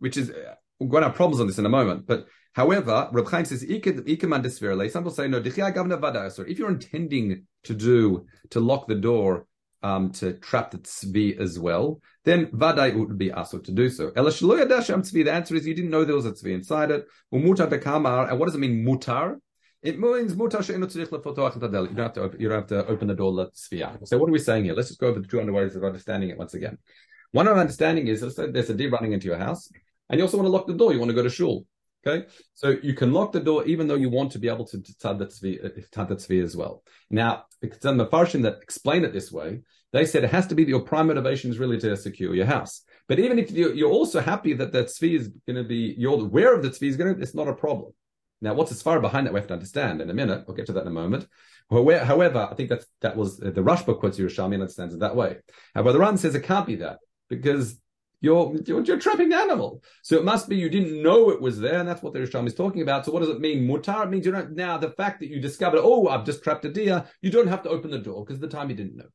which 0.00 0.16
is 0.16 0.32
we're 0.80 0.88
going 0.88 1.02
to 1.02 1.08
have 1.10 1.16
problems 1.16 1.40
on 1.40 1.46
this 1.46 1.58
in 1.58 1.66
a 1.66 1.68
moment. 1.68 2.04
But 2.04 2.26
however, 2.54 3.08
Reb 3.12 3.28
Chaim 3.28 3.44
says 3.44 3.60
Some 3.62 5.04
will 5.04 5.10
say 5.12 5.28
no. 5.28 5.38
If 5.38 6.58
you're 6.58 6.70
intending 6.70 7.46
to 7.62 7.74
do 7.74 8.26
to 8.50 8.58
lock 8.58 8.88
the 8.88 8.96
door 8.96 9.46
um, 9.82 10.10
to 10.12 10.34
trap 10.34 10.70
the 10.70 10.78
tzvi 10.78 11.38
as 11.38 11.58
well, 11.58 12.00
then 12.24 12.46
vaday 12.46 12.94
would 12.94 13.18
be 13.18 13.30
asked 13.32 13.64
to 13.64 13.72
do 13.72 13.88
so. 13.88 14.10
The 14.10 15.30
answer 15.32 15.54
is 15.56 15.66
you 15.66 15.74
didn't 15.74 15.90
know 15.90 16.04
there 16.04 16.14
was 16.14 16.26
a 16.26 16.32
tzvi 16.32 16.54
inside 16.54 16.90
it. 16.90 17.06
And 17.30 17.44
what 17.44 18.46
does 18.46 18.54
it 18.54 18.58
mean 18.58 18.84
mutar? 18.84 19.36
It 19.82 19.98
means 19.98 20.34
mutar 20.34 20.62
You 20.64 21.96
don't 21.96 21.98
have 21.98 22.12
to 22.12 22.22
open, 22.22 22.40
you 22.40 22.48
don't 22.48 22.58
have 22.58 22.68
to 22.68 22.86
open 22.86 23.08
the 23.08 23.14
door. 23.14 23.32
Let 23.32 23.54
tzvi 23.54 24.06
So 24.06 24.18
what 24.18 24.28
are 24.28 24.32
we 24.32 24.38
saying 24.38 24.64
here? 24.64 24.74
Let's 24.74 24.88
just 24.88 25.00
go 25.00 25.08
over 25.08 25.20
the 25.20 25.26
two 25.26 25.52
ways 25.52 25.74
of 25.74 25.84
understanding 25.84 26.30
it 26.30 26.38
once 26.38 26.54
again. 26.54 26.78
One 27.32 27.48
of 27.48 27.56
understanding 27.56 28.08
is 28.08 28.20
there's 28.20 28.70
a 28.70 28.74
deer 28.74 28.90
running 28.90 29.12
into 29.12 29.26
your 29.26 29.38
house, 29.38 29.70
and 30.08 30.18
you 30.18 30.24
also 30.24 30.36
want 30.36 30.46
to 30.46 30.52
lock 30.52 30.66
the 30.66 30.74
door. 30.74 30.92
You 30.92 30.98
want 30.98 31.08
to 31.08 31.14
go 31.14 31.22
to 31.22 31.30
shul. 31.30 31.66
Okay, 32.04 32.26
so 32.54 32.76
you 32.82 32.94
can 32.94 33.12
lock 33.12 33.30
the 33.30 33.38
door 33.38 33.64
even 33.64 33.86
though 33.86 33.94
you 33.94 34.10
want 34.10 34.32
to 34.32 34.40
be 34.40 34.48
able 34.48 34.66
to 34.66 34.78
tzvi 34.78 35.64
uh, 35.64 36.44
as 36.44 36.56
well. 36.56 36.82
Now, 37.10 37.44
some 37.80 37.98
mafarshim 37.98 38.42
that 38.42 38.58
explain 38.60 39.04
it 39.04 39.12
this 39.12 39.30
way, 39.30 39.60
they 39.92 40.04
said 40.04 40.24
it 40.24 40.30
has 40.30 40.48
to 40.48 40.56
be 40.56 40.64
that 40.64 40.70
your 40.70 40.80
prime 40.80 41.06
motivation 41.06 41.50
is 41.50 41.58
really 41.58 41.78
to 41.78 41.96
secure 41.96 42.34
your 42.34 42.46
house. 42.46 42.82
But 43.08 43.20
even 43.20 43.38
if 43.38 43.52
you're 43.52 43.90
also 43.90 44.20
happy 44.20 44.52
that 44.54 44.72
that 44.72 44.86
tzvi 44.86 45.16
is 45.16 45.28
going 45.46 45.62
to 45.62 45.64
be, 45.64 45.94
you're 45.96 46.20
aware 46.20 46.54
of 46.54 46.62
the 46.62 46.70
tzvi 46.70 46.88
is 46.88 46.96
going 46.96 47.14
to, 47.14 47.20
it's 47.20 47.34
not 47.34 47.46
a 47.46 47.54
problem. 47.54 47.92
Now, 48.40 48.54
what's 48.54 48.72
as 48.72 48.82
far 48.82 48.98
behind 48.98 49.26
that 49.26 49.32
we 49.32 49.38
have 49.38 49.46
to 49.48 49.54
understand 49.54 50.00
in 50.00 50.10
a 50.10 50.14
minute. 50.14 50.44
We'll 50.46 50.56
get 50.56 50.66
to 50.66 50.72
that 50.72 50.82
in 50.82 50.88
a 50.88 50.90
moment. 50.90 51.28
However, 51.70 52.48
I 52.50 52.54
think 52.54 52.70
that 52.70 52.84
that 53.00 53.16
was 53.16 53.40
uh, 53.40 53.50
the 53.50 53.62
Rashba 53.62 53.98
quotes 54.00 54.18
Yerushalmi 54.18 54.54
and 54.54 54.62
understands 54.62 54.94
it 54.94 55.00
that 55.00 55.14
way. 55.14 55.36
However, 55.74 55.92
the 55.92 56.00
Ran 56.00 56.18
says 56.18 56.34
it 56.34 56.42
can't 56.42 56.66
be 56.66 56.76
that 56.76 56.98
because 57.28 57.78
you're, 58.22 58.56
you're, 58.64 58.82
you're 58.84 58.98
trapping 58.98 59.32
animal. 59.32 59.82
So 60.02 60.16
it 60.16 60.24
must 60.24 60.48
be 60.48 60.56
you 60.56 60.70
didn't 60.70 61.02
know 61.02 61.30
it 61.30 61.42
was 61.42 61.60
there, 61.60 61.80
and 61.80 61.88
that's 61.88 62.02
what 62.02 62.14
the 62.14 62.20
Risham 62.20 62.46
is 62.46 62.54
talking 62.54 62.80
about. 62.80 63.04
So 63.04 63.12
what 63.12 63.20
does 63.20 63.28
it 63.28 63.40
mean? 63.40 63.68
Mutar 63.68 64.04
it 64.04 64.10
means 64.10 64.24
you 64.24 64.32
don't 64.32 64.52
now 64.52 64.78
the 64.78 64.90
fact 64.90 65.20
that 65.20 65.28
you 65.28 65.40
discovered, 65.40 65.80
oh, 65.82 66.08
I've 66.08 66.24
just 66.24 66.42
trapped 66.42 66.64
a 66.64 66.70
deer, 66.70 67.04
you 67.20 67.30
don't 67.30 67.48
have 67.48 67.62
to 67.64 67.68
open 67.68 67.90
the 67.90 67.98
door 67.98 68.24
because 68.24 68.40
the 68.40 68.48
time 68.48 68.70
you 68.70 68.76
didn't 68.76 68.96
know. 68.96 69.08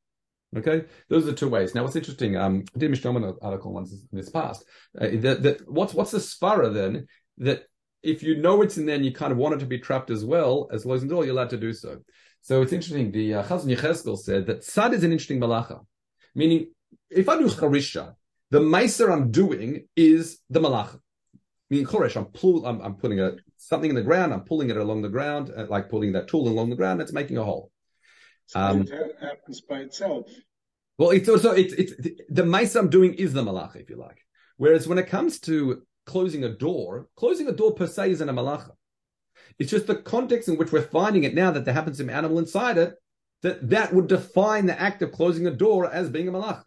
Okay, 0.57 0.85
those 1.09 1.27
are 1.27 1.33
two 1.33 1.49
ways. 1.49 1.75
Now, 1.75 1.83
what's 1.83 1.95
interesting, 1.95 2.37
um, 2.37 2.63
I 2.75 2.79
did 2.79 3.05
an 3.05 3.33
article 3.41 3.73
once 3.73 3.91
in 3.91 4.17
this 4.17 4.29
past. 4.29 4.63
Uh, 4.99 5.07
that, 5.13 5.43
that 5.43 5.69
what's 5.69 5.93
what's 5.93 6.11
the 6.11 6.19
svara 6.19 6.73
then 6.73 7.07
that 7.39 7.63
if 8.03 8.23
you 8.23 8.37
know 8.37 8.61
it's 8.61 8.77
in 8.77 8.85
there 8.85 8.95
and 8.95 9.05
you 9.05 9.13
kind 9.13 9.31
of 9.31 9.37
want 9.37 9.55
it 9.55 9.59
to 9.59 9.65
be 9.65 9.79
trapped 9.79 10.09
as 10.09 10.23
well 10.23 10.69
as 10.71 10.83
closing 10.83 11.07
the 11.07 11.15
door, 11.15 11.25
you're 11.25 11.33
allowed 11.33 11.49
to 11.49 11.57
do 11.57 11.73
so. 11.73 11.99
So 12.41 12.61
it's 12.61 12.71
interesting. 12.73 13.11
The 13.11 13.35
uh, 13.35 13.43
Chazon 13.43 13.75
Yechezkel 13.75 14.17
said 14.17 14.47
that 14.47 14.63
sad 14.63 14.93
is 14.93 15.03
an 15.03 15.11
interesting 15.11 15.39
malacha, 15.39 15.79
meaning 16.33 16.67
if 17.09 17.27
I 17.27 17.37
do 17.37 17.47
charisha, 17.47 18.15
the 18.51 18.59
meiser 18.59 19.11
I'm 19.11 19.31
doing 19.31 19.87
is 19.95 20.39
the 20.49 20.59
malach. 20.59 20.99
Meaning 21.69 21.85
choresh, 21.85 22.15
I'm, 22.15 22.25
pull, 22.25 22.65
I'm, 22.65 22.79
I'm 22.81 22.95
putting 22.95 23.19
a, 23.19 23.33
something 23.57 23.89
in 23.89 23.95
the 23.95 24.01
ground, 24.01 24.33
I'm 24.33 24.45
pulling 24.45 24.69
it 24.69 24.77
along 24.77 25.01
the 25.01 25.09
ground, 25.09 25.51
uh, 25.55 25.65
like 25.67 25.89
pulling 25.89 26.13
that 26.13 26.29
tool 26.29 26.47
along 26.47 26.69
the 26.69 26.77
ground, 26.77 27.01
it's 27.01 27.11
making 27.11 27.37
a 27.37 27.43
hole. 27.43 27.71
Um, 28.55 28.83
it 28.83 29.17
happens 29.19 29.61
by 29.61 29.79
itself. 29.79 30.29
Well, 30.97 31.09
it's 31.09 31.27
also, 31.27 31.51
it's, 31.51 31.73
it's, 31.73 31.93
the 32.29 32.43
meiser 32.43 32.79
I'm 32.79 32.89
doing 32.89 33.15
is 33.15 33.33
the 33.33 33.43
malach, 33.43 33.75
if 33.75 33.89
you 33.89 33.97
like. 33.97 34.19
Whereas 34.55 34.87
when 34.87 34.97
it 34.97 35.07
comes 35.07 35.39
to 35.41 35.83
closing 36.05 36.43
a 36.45 36.49
door, 36.49 37.09
closing 37.15 37.47
a 37.47 37.51
door 37.51 37.73
per 37.73 37.85
se 37.85 38.11
isn't 38.11 38.29
a 38.29 38.33
malacha. 38.33 38.71
It's 39.59 39.69
just 39.69 39.87
the 39.87 39.95
context 39.95 40.47
in 40.47 40.57
which 40.57 40.71
we're 40.71 40.81
finding 40.81 41.23
it 41.25 41.35
now 41.35 41.51
that 41.51 41.65
there 41.65 41.73
happens 41.73 41.97
some 41.97 42.09
animal 42.09 42.39
inside 42.39 42.77
it, 42.77 42.95
that 43.43 43.69
that 43.69 43.93
would 43.93 44.07
define 44.07 44.65
the 44.65 44.79
act 44.79 45.01
of 45.01 45.11
closing 45.11 45.45
a 45.45 45.51
door 45.51 45.91
as 45.91 46.09
being 46.09 46.27
a 46.27 46.31
malach. 46.31 46.63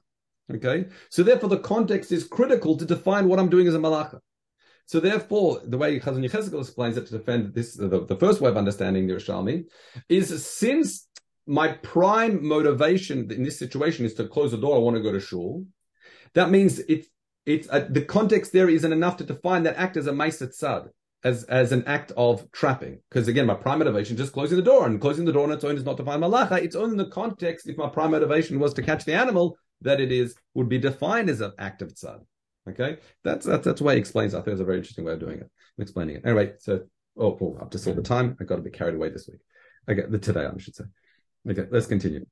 Okay, 0.55 0.87
so 1.11 1.23
therefore 1.23 1.49
the 1.49 1.59
context 1.59 2.11
is 2.13 2.25
critical 2.25 2.77
to 2.77 2.85
define 2.85 3.29
what 3.29 3.39
I'm 3.39 3.49
doing 3.49 3.69
as 3.69 3.75
a 3.75 3.79
malacha. 3.79 4.19
So 4.87 4.99
therefore, 4.99 5.61
the 5.65 5.79
way 5.79 6.01
Chazon 6.01 6.29
Yechezkel 6.29 6.61
explains 6.61 6.97
it 6.97 7.07
to 7.07 7.19
defend 7.19 7.55
this, 7.55 7.75
the, 7.75 8.05
the 8.05 8.17
first 8.17 8.41
way 8.41 8.51
of 8.51 8.57
understanding 8.57 9.07
the 9.07 9.15
Rishalmi, 9.15 9.67
is 10.09 10.45
since 10.45 11.07
my 11.47 11.69
prime 11.69 12.45
motivation 12.45 13.31
in 13.31 13.45
this 13.45 13.57
situation 13.57 14.05
is 14.05 14.15
to 14.15 14.27
close 14.27 14.51
the 14.51 14.57
door, 14.57 14.75
I 14.75 14.81
want 14.81 14.97
to 14.97 15.03
go 15.03 15.13
to 15.13 15.21
shul. 15.21 15.65
That 16.35 16.51
means 16.51 16.81
it's 16.81 17.07
it's 17.47 17.69
uh, 17.71 17.87
the 17.89 18.03
context 18.03 18.53
there 18.53 18.69
isn't 18.69 18.93
enough 18.93 19.17
to 19.19 19.25
define 19.25 19.63
that 19.63 19.77
act 19.77 19.97
as 19.97 20.07
a 20.07 20.13
ma'aseh 20.13 20.49
tzad, 20.49 20.89
as 21.23 21.45
as 21.45 21.71
an 21.71 21.85
act 21.87 22.11
of 22.17 22.51
trapping. 22.51 23.01
Because 23.09 23.29
again, 23.29 23.47
my 23.47 23.55
prime 23.55 23.79
motivation 23.79 24.17
is 24.17 24.23
just 24.23 24.33
closing 24.33 24.57
the 24.57 24.63
door, 24.63 24.87
and 24.87 25.01
closing 25.01 25.25
the 25.25 25.33
door 25.33 25.45
on 25.45 25.53
its 25.53 25.65
own 25.65 25.77
is 25.77 25.85
not 25.85 25.97
to 25.97 26.03
defined 26.03 26.23
malacha. 26.23 26.63
It's 26.63 26.77
only 26.77 26.93
in 26.93 26.97
the 26.97 27.07
context 27.07 27.69
if 27.69 27.77
my 27.77 27.89
prime 27.89 28.11
motivation 28.11 28.59
was 28.59 28.75
to 28.75 28.83
catch 28.83 29.05
the 29.05 29.15
animal 29.15 29.57
that 29.83 30.01
it 30.01 30.13
is 30.13 30.35
would 30.55 30.69
be 30.69 30.79
defined 30.79 31.31
as 31.31 31.41
an 31.41 31.53
act 31.59 31.83
of 31.83 31.95
tzad. 31.95 32.21
Okay, 32.69 32.99
that's 33.25 33.47
that's 33.47 33.65
that's 33.65 33.81
why 33.81 33.95
he 33.95 34.01
explains. 34.01 34.35
It. 34.35 34.39
I 34.39 34.41
think 34.43 34.53
it's 34.53 34.61
a 34.61 34.65
very 34.65 34.79
interesting 34.79 35.05
way 35.05 35.15
of 35.15 35.21
doing 35.21 35.39
it, 35.39 35.51
I'm 35.79 35.83
explaining 35.83 36.17
it. 36.17 36.23
Anyway, 36.25 36.53
so 36.59 36.81
oh, 37.19 37.39
oh 37.41 37.59
I've 37.61 37.71
just 37.71 37.85
saw 37.85 37.95
the 37.95 38.03
time. 38.03 38.37
I 38.41 38.45
got 38.45 38.59
a 38.59 38.63
bit 38.63 38.75
carried 38.75 38.95
away 38.95 39.09
this 39.11 39.29
week. 39.29 39.41
Okay, 39.89 40.09
the 40.09 40.19
today 40.19 40.47
I 40.47 40.59
should 40.59 40.77
say. 40.77 40.85
Okay, 41.49 41.67
let's 41.71 41.87
continue. 41.87 42.27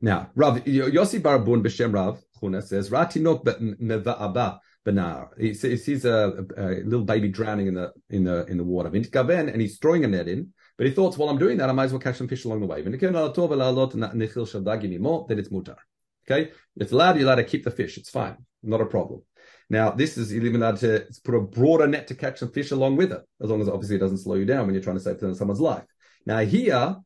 Now, 0.00 0.30
Rav 0.34 0.64
Yossi 0.64 1.20
Barabun 1.20 1.62
b'Shem 1.62 1.92
Rav 1.92 2.22
Huna 2.42 2.62
says 2.62 2.88
Ratinok 2.88 3.44
meva'aba 3.78 4.60
benar. 4.84 5.28
He 5.38 5.54
sees 5.54 6.04
a, 6.04 6.46
a, 6.56 6.66
little 6.84 7.04
baby 7.04 7.28
drowning 7.28 7.66
in 7.66 7.74
the 7.74 7.92
in 8.08 8.24
the 8.24 8.46
in 8.46 8.56
the 8.56 8.64
water. 8.64 8.88
And 8.88 9.60
he's 9.60 9.78
throwing 9.78 10.04
a 10.04 10.08
net 10.08 10.28
in. 10.28 10.52
But 10.78 10.86
he 10.86 10.94
thought, 10.94 11.18
while 11.18 11.28
I'm 11.28 11.38
doing 11.38 11.58
that, 11.58 11.68
I 11.68 11.72
might 11.72 11.84
as 11.84 11.92
well 11.92 12.00
catch 12.00 12.16
some 12.16 12.28
fish 12.28 12.46
along 12.46 12.60
the 12.60 12.66
way. 12.66 12.80
Then 12.80 12.94
it's 12.94 13.02
mutar. 15.50 15.76
Okay, 16.30 16.52
it's 16.76 16.92
allowed. 16.92 17.16
You're 17.16 17.26
allowed 17.26 17.36
to 17.36 17.44
keep 17.44 17.64
the 17.64 17.70
fish. 17.70 17.98
It's 17.98 18.10
fine, 18.10 18.36
not 18.62 18.80
a 18.80 18.86
problem. 18.86 19.22
Now, 19.68 19.90
this 19.90 20.16
is 20.16 20.32
you're 20.32 20.44
even 20.44 20.62
allowed 20.62 20.78
to 20.78 21.06
put 21.24 21.34
a 21.34 21.40
broader 21.40 21.86
net 21.86 22.08
to 22.08 22.14
catch 22.14 22.38
some 22.38 22.52
fish 22.52 22.70
along 22.70 22.96
with 22.96 23.12
it, 23.12 23.22
as 23.40 23.50
long 23.50 23.60
as 23.60 23.68
obviously 23.68 23.96
it 23.96 24.00
doesn't 24.00 24.18
slow 24.18 24.34
you 24.36 24.44
down 24.44 24.66
when 24.66 24.74
you're 24.74 24.82
trying 24.82 24.98
to 24.98 25.02
save 25.02 25.18
someone's 25.36 25.60
life. 25.60 25.84
Now, 26.26 26.38
here, 26.40 26.96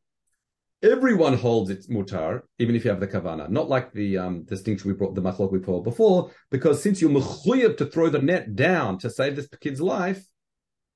everyone 0.83 1.37
holds 1.37 1.69
its 1.69 1.87
mutar, 1.87 2.41
even 2.59 2.75
if 2.75 2.83
you 2.83 2.91
have 2.91 2.99
the 2.99 3.07
kavana. 3.07 3.49
Not 3.49 3.69
like 3.69 3.93
the 3.93 4.17
um, 4.17 4.43
distinction 4.43 4.89
we 4.89 4.95
brought, 4.95 5.15
the 5.15 5.21
machlok 5.21 5.51
we 5.51 5.59
brought 5.59 5.83
before, 5.83 6.31
because 6.51 6.81
since 6.81 7.01
you're 7.01 7.09
mechuyev 7.09 7.77
to 7.77 7.85
throw 7.85 8.09
the 8.09 8.21
net 8.21 8.55
down 8.55 8.99
to 8.99 9.09
save 9.09 9.35
this 9.35 9.47
kid's 9.59 9.81
life, 9.81 10.23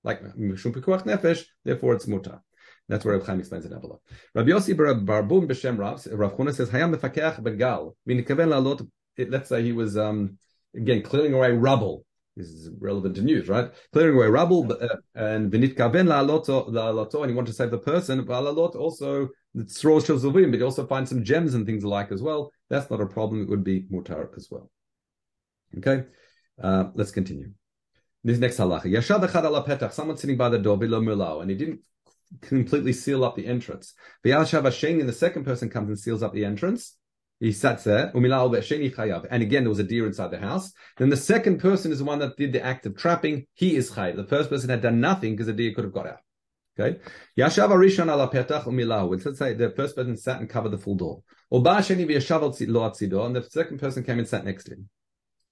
like 0.04 0.22
mishum 0.36 0.74
pikuach 0.74 1.04
nefesh, 1.04 1.46
therefore 1.66 1.94
it's 1.94 2.06
mutar. 2.06 2.42
That's 2.90 3.06
where 3.06 3.16
Reb 3.16 3.26
Chaim 3.26 3.40
explains 3.40 3.66
it 3.66 3.82
below. 3.82 4.02
Rabbi 4.34 4.50
Yossi 4.50 4.76
Barbum 4.76 5.48
b'Shem 5.48 5.78
Rav, 5.78 6.06
Rav 6.12 6.36
Chuna 6.36 6.54
says, 6.54 6.70
Hayam 6.72 6.94
mefakech 6.96 7.40
begal. 7.42 7.94
Let's 9.18 9.50
say 9.50 9.64
he 9.64 9.72
was 9.72 9.96
um, 9.96 10.38
again, 10.76 11.02
clearing 11.04 11.34
away 11.34 11.52
rubble. 11.52 12.06
This 12.36 12.48
is 12.48 12.70
relevant 12.80 13.16
to 13.16 13.22
news, 13.22 13.50
right? 13.50 13.72
Clearing 13.92 14.16
away 14.16 14.28
rubble, 14.28 14.72
uh, 14.72 14.88
and 15.14 15.52
vinit 15.52 15.76
kaven 15.76 16.08
la'aloto, 16.08 17.22
and 17.22 17.30
you 17.30 17.36
want 17.36 17.48
to 17.48 17.54
save 17.54 17.70
the 17.70 17.78
person, 17.78 18.24
but 18.24 18.42
la'alot 18.42 18.76
also, 18.76 19.30
the 19.54 19.64
shilzuvim, 19.64 20.50
but 20.50 20.60
you 20.60 20.66
also 20.66 20.88
find 20.88 21.08
some 21.08 21.24
gems 21.24 21.54
and 21.54 21.66
things 21.66 21.84
alike 21.84 22.12
as 22.12 22.22
well. 22.22 22.52
That's 22.70 22.90
not 22.90 23.02
a 23.02 23.06
problem. 23.08 23.42
It 23.44 23.50
would 23.50 23.64
be 23.64 23.84
mutar 23.92 24.30
as 24.38 24.48
well. 24.50 24.72
Okay, 25.78 26.06
uh, 26.62 26.86
let's 26.94 27.12
continue. 27.12 27.52
This 28.24 28.38
next 28.38 28.58
halacha. 28.58 28.86
Yashad 28.86 29.28
echad 29.28 29.44
ala 29.44 29.66
petach, 29.66 29.92
someone 29.92 30.18
sitting 30.18 30.38
by 30.38 30.50
the 30.50 30.60
door, 30.60 30.78
below 30.78 31.02
mulao, 31.02 31.42
and 31.42 31.50
he 31.50 31.58
didn't 31.58 31.82
completely 32.42 32.94
seal 32.94 33.24
up 33.24 33.36
the 33.36 33.48
entrance. 33.48 33.94
And 34.24 34.34
the 34.34 35.16
second 35.18 35.44
person 35.46 35.70
comes 35.70 35.90
and 35.90 36.00
seals 36.00 36.24
up 36.24 36.34
the 36.34 36.46
entrance. 36.46 36.96
He 37.40 37.54
sat 37.54 37.82
there, 37.86 38.12
and 38.14 39.44
again 39.44 39.64
there 39.64 39.70
was 39.70 39.80
a 39.80 39.84
deer 39.84 40.06
inside 40.06 40.32
the 40.32 40.40
house. 40.40 40.74
Then 40.98 41.10
the 41.10 41.16
second 41.16 41.60
person 41.60 41.92
is 41.94 42.00
the 42.00 42.06
one 42.06 42.20
that 42.20 42.36
did 42.36 42.52
the 42.52 42.62
act 42.62 42.86
of 42.86 42.98
trapping. 42.98 43.48
He 43.54 43.78
is 43.78 43.92
chayav. 43.92 44.18
The 44.18 44.26
first 44.26 44.50
person 44.50 44.70
had 44.70 44.82
done 44.82 45.00
nothing 45.00 45.34
because 45.34 45.48
the 45.48 45.54
deer 45.54 45.74
could 45.74 45.86
have 45.86 45.94
got 45.94 46.08
out. 46.08 46.20
Okay. 46.78 47.00
Yashav 47.38 47.70
arishon 47.70 48.12
ala 48.12 48.30
petach 48.30 48.66
umilahu. 48.66 49.24
Let's 49.26 49.40
say 49.40 49.54
the 49.54 49.70
first 49.72 49.96
person 49.96 50.18
sat 50.18 50.40
and 50.42 50.50
covered 50.50 50.72
the 50.72 50.78
full 50.78 50.96
door. 50.96 51.24
Or 51.50 51.62
sheni 51.62 52.06
v'yashav 52.06 53.26
and 53.26 53.36
the 53.36 53.44
second 53.44 53.80
person 53.80 54.04
came 54.04 54.20
and 54.20 54.28
sat 54.28 54.44
next 54.44 54.66
to 54.66 54.72
him, 54.72 54.90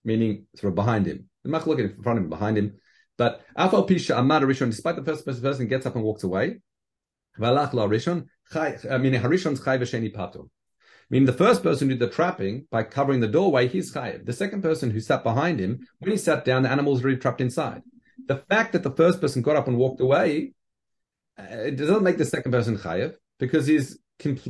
meaning 0.03 0.45
sort 0.55 0.71
of 0.71 0.75
behind 0.75 1.05
him. 1.05 1.29
The 1.43 1.49
mach 1.49 1.67
looking 1.67 1.85
in 1.85 2.03
front 2.03 2.19
of 2.19 2.25
him, 2.25 2.29
behind 2.29 2.57
him. 2.57 2.75
But 3.17 3.41
afal 3.57 3.87
pisha 3.89 4.15
amad 4.15 4.43
arishon, 4.43 4.69
despite 4.69 4.95
the 4.95 5.03
first 5.03 5.25
person 5.25 5.67
gets 5.67 5.85
up 5.85 5.95
and 5.95 6.03
walks 6.03 6.23
away, 6.23 6.59
valach 7.39 7.73
la 7.73 7.87
arishon, 7.87 8.27
meaning 8.53 9.21
harishon's 9.21 9.59
chay 9.63 9.77
v'sheni 9.77 10.15
pato. 10.15 10.49
Meaning 11.09 11.25
the 11.25 11.33
first 11.33 11.63
person 11.63 11.87
who 11.87 11.95
did 11.95 12.07
the 12.07 12.13
trapping 12.13 12.67
by 12.69 12.83
covering 12.83 13.21
the 13.21 13.27
doorway, 13.27 13.67
he's 13.67 13.93
chayiv. 13.93 14.25
The 14.25 14.33
second 14.33 14.61
person 14.61 14.91
who 14.91 14.99
sat 14.99 15.23
behind 15.23 15.59
him, 15.59 15.79
when 15.99 16.11
he 16.11 16.17
sat 16.17 16.43
down, 16.43 16.63
the 16.63 16.69
animal 16.69 16.93
was 16.93 17.01
already 17.01 17.17
trapped 17.17 17.39
inside. 17.39 17.81
The 18.27 18.43
fact 18.49 18.73
that 18.73 18.83
the 18.83 18.91
first 18.91 19.21
person 19.21 19.41
got 19.41 19.55
up 19.55 19.67
and 19.67 19.77
walked 19.77 20.01
away, 20.01 20.53
uh, 21.39 21.43
it 21.49 21.77
doesn't 21.77 22.03
make 22.03 22.17
the 22.17 22.25
second 22.25 22.51
person 22.51 22.77
chayiv 22.77 23.15
because 23.39 23.67
he's 23.67 23.99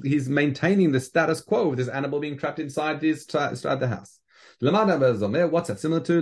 he's 0.03 0.29
maintaining 0.29 0.91
the 0.93 0.99
status 0.99 1.41
quo 1.41 1.69
of 1.69 1.77
this 1.77 1.89
animal 1.89 2.19
being 2.19 2.37
trapped 2.37 2.59
inside 2.59 3.01
his 3.01 3.27
inside 3.33 3.79
the 3.79 3.87
house. 3.87 4.19
What's 4.59 5.67
that 5.67 5.79
similar 5.79 6.01
to? 6.01 6.21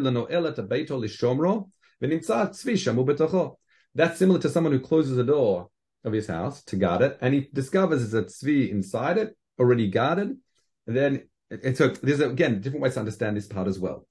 That's 2.02 2.60
similar 4.20 4.40
to 4.40 4.50
someone 4.50 4.74
who 4.74 4.80
closes 4.80 5.16
the 5.16 5.24
door 5.24 5.70
of 6.04 6.14
his 6.14 6.28
house 6.28 6.64
to 6.66 6.76
guard 6.76 7.02
it, 7.02 7.18
and 7.22 7.34
he 7.34 7.50
discovers 7.54 8.12
there's 8.12 8.26
a 8.26 8.28
tzvi 8.28 8.70
inside 8.70 9.18
it, 9.18 9.36
already 9.60 9.90
guarded. 9.90 10.38
And 10.88 10.96
then, 10.96 11.30
and 11.50 11.76
so 11.76 11.88
there's 11.90 12.20
again 12.20 12.62
different 12.62 12.84
ways 12.84 12.94
to 12.94 13.00
understand 13.00 13.38
this 13.38 13.48
part 13.48 13.68
as 13.68 13.80
well. 13.80 14.08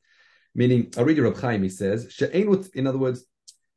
Meaning, 0.55 0.93
I 0.97 1.03
read 1.03 1.19
Reb 1.19 1.37
Chaim, 1.37 1.63
he 1.63 1.69
says, 1.69 2.21
in 2.21 2.87
other 2.87 2.99
words, 2.99 3.25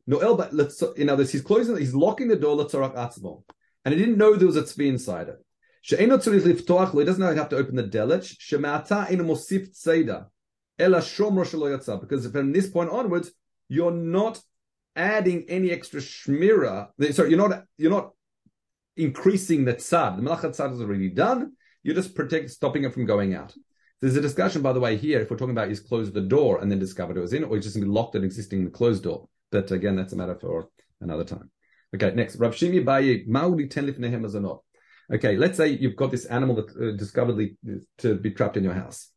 Noel, 0.06 0.36
but 0.38 0.54
let's, 0.54 0.82
in 0.82 1.10
other 1.10 1.22
words, 1.22 1.32
he's 1.32 1.42
closing, 1.42 1.76
he's 1.78 1.94
locking 1.94 2.28
the 2.30 2.36
door, 2.38 2.56
letzorach 2.56 2.96
atzmo. 2.96 3.44
And 3.84 3.94
he 3.94 4.00
didn't 4.00 4.18
know 4.18 4.36
there 4.36 4.48
was 4.48 4.56
a 4.56 4.64
tzvi 4.64 4.88
inside 4.88 5.28
it. 5.28 5.38
He 5.84 5.96
doesn't 5.96 7.20
know 7.20 7.32
he 7.32 7.38
have 7.38 7.50
to 7.50 7.58
open 7.58 7.76
the 7.76 7.84
delich. 7.84 8.36
She'mata 8.40 9.08
in 9.10 9.20
mosif 9.20 9.70
tzeda. 9.70 10.28
Ela 10.78 11.00
shom 11.00 12.02
because 12.02 12.28
from 12.28 12.52
this 12.52 12.70
point 12.70 12.90
onwards, 12.90 13.32
you're 13.70 13.92
not 13.92 14.42
adding 14.96 15.46
any 15.48 15.72
extra 15.72 16.00
shmira. 16.00 16.90
Sorry, 17.14 17.30
you're 17.30 17.50
not 17.50 17.64
you're 17.78 17.92
not 17.92 18.12
increasing 18.96 19.66
the 19.66 19.76
tzad. 19.76 20.18
The 20.18 20.24
malachat 20.24 20.56
tzad 20.58 20.74
is 20.74 20.82
already 20.82 21.10
done. 21.10 21.54
You're 21.84 21.96
just 21.96 22.16
protect, 22.16 22.50
stopping 22.50 22.84
it 22.84 22.94
from 22.94 23.06
going 23.06 23.34
out. 23.34 23.54
There's 24.02 24.16
a 24.16 24.22
discussion, 24.22 24.62
by 24.62 24.74
the 24.74 24.80
way, 24.80 24.98
here 24.98 25.22
if 25.22 25.32
we're 25.32 25.38
talking 25.38 25.52
about 25.52 25.72
is 25.72 25.80
close 25.80 26.12
the 26.12 26.22
door 26.22 26.60
and 26.60 26.70
then 26.70 26.80
discovered 26.80 27.18
it 27.18 27.22
was 27.22 27.34
in, 27.34 27.44
or 27.44 27.58
just 27.60 27.78
locked 27.78 28.16
and 28.16 28.26
existing 28.26 28.60
in 28.60 28.66
the 28.66 28.72
closed 28.72 29.04
door. 29.04 29.28
But 29.52 29.72
again, 29.72 29.96
that's 29.96 30.14
a 30.14 30.16
matter 30.16 30.36
for 30.36 30.70
another 31.02 31.24
time. 31.24 31.50
Okay, 31.96 32.12
next. 32.14 32.36
Rav 32.36 32.54
Shimi 32.54 32.84
Baye, 32.84 33.24
Mauli 33.28 33.68
Ten 33.68 33.88
Lifnehem 33.88 34.42
not. 34.42 34.62
Okay, 35.12 35.38
let's 35.38 35.58
say 35.58 35.70
you've 35.70 35.96
got 35.96 36.12
this 36.12 36.26
animal 36.26 36.58
that 36.58 36.70
uh, 36.72 36.98
discoveredly 37.02 37.56
to 38.00 38.16
be 38.16 38.32
trapped 38.32 38.58
in 38.58 38.64
your 38.64 38.74
house. 38.74 39.10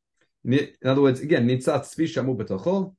In 0.45 0.71
other 0.85 1.03
words, 1.03 1.21
again, 1.21 1.49
nitzat 1.49 1.83
tzvi 1.83 2.07
shamu 2.07 2.95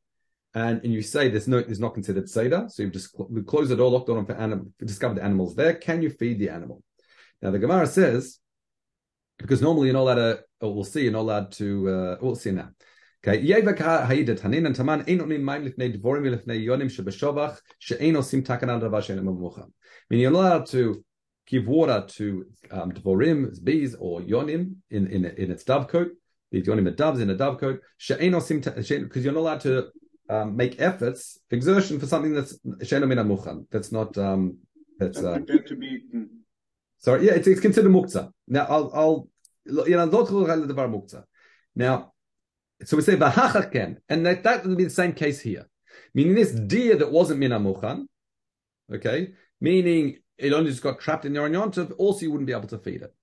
and, 0.53 0.83
and 0.83 0.93
you 0.93 1.01
say 1.01 1.29
this 1.29 1.47
no 1.47 1.57
is 1.57 1.79
not 1.79 1.93
considered 1.93 2.29
seder, 2.29 2.65
so 2.67 2.83
you've 2.83 2.91
just 2.91 3.15
cl- 3.15 3.29
closed 3.45 3.71
the 3.71 3.75
door, 3.75 3.89
locked 3.89 4.09
on 4.09 4.25
for 4.25 4.33
anim- 4.33 4.73
discovered 4.79 5.15
the 5.15 5.23
animals 5.23 5.55
there. 5.55 5.75
Can 5.75 6.01
you 6.01 6.09
feed 6.09 6.39
the 6.39 6.49
animal? 6.49 6.83
Now 7.41 7.51
the 7.51 7.59
Gemara 7.59 7.87
says, 7.87 8.39
because 9.37 9.61
normally 9.61 9.87
you're 9.87 9.93
not 9.93 10.01
allowed 10.01 10.25
to, 10.25 10.43
we'll 10.61 10.83
see, 10.83 11.03
you're 11.03 11.13
not 11.13 11.21
allowed 11.21 11.51
to, 11.53 11.89
uh, 11.89 12.17
we'll 12.21 12.35
see 12.35 12.51
now. 12.51 12.69
Okay, 13.23 13.41
Meaning 13.41 13.67
you're 20.09 20.31
not 20.31 20.39
allowed 20.39 20.65
to 20.67 21.05
give 21.45 21.67
water 21.67 22.03
to 22.07 22.45
um, 22.71 22.91
dvorim, 22.91 23.63
bees, 23.63 23.95
or 23.99 24.21
yonim 24.21 24.75
in, 24.89 25.05
in, 25.07 25.25
in 25.25 25.51
its 25.51 25.63
dovecote. 25.63 26.09
The 26.51 26.63
yonim 26.63 26.87
are 26.87 26.95
doves 26.95 27.19
in 27.19 27.29
a 27.29 27.35
dovecote. 27.35 27.77
Because 27.99 29.23
you're 29.23 29.33
not 29.33 29.39
allowed 29.39 29.61
to 29.61 29.91
um, 30.31 30.55
make 30.55 30.79
efforts, 30.79 31.37
exertion 31.49 31.99
for 31.99 32.07
something 32.07 32.33
that's 32.33 32.57
That's 33.69 33.91
not 33.91 34.17
um, 34.17 34.59
that's 34.97 35.21
uh, 35.21 35.39
to 35.39 35.75
be 35.75 35.87
eaten. 35.87 36.29
Sorry, 36.99 37.25
yeah, 37.25 37.33
it's, 37.33 37.47
it's 37.47 37.59
considered 37.59 37.91
muktzah. 37.91 38.31
Now 38.47 38.65
I'll 38.69 38.91
I'll 38.93 39.27
you 39.65 39.97
know 39.97 40.07
muktzah. 40.07 41.23
Now, 41.75 42.13
so 42.83 42.95
we 42.95 43.03
say 43.03 43.17
vahachaken, 43.17 43.97
and 44.07 44.25
that 44.25 44.43
that 44.43 44.65
would 44.65 44.77
be 44.77 44.85
the 44.85 44.89
same 44.89 45.13
case 45.13 45.41
here. 45.41 45.67
Meaning 46.13 46.35
this 46.35 46.51
deer 46.51 46.95
that 46.95 47.11
wasn't 47.11 47.39
mina 47.39 47.59
muchan, 47.59 48.05
okay, 48.93 49.33
meaning 49.59 50.19
it 50.37 50.53
only 50.53 50.71
just 50.71 50.81
got 50.81 50.99
trapped 51.01 51.25
in 51.25 51.35
your 51.35 51.49
yontav, 51.49 51.93
also 51.97 52.21
you 52.21 52.31
wouldn't 52.31 52.47
be 52.47 52.53
able 52.53 52.69
to 52.69 52.79
feed 52.79 53.01
it. 53.01 53.13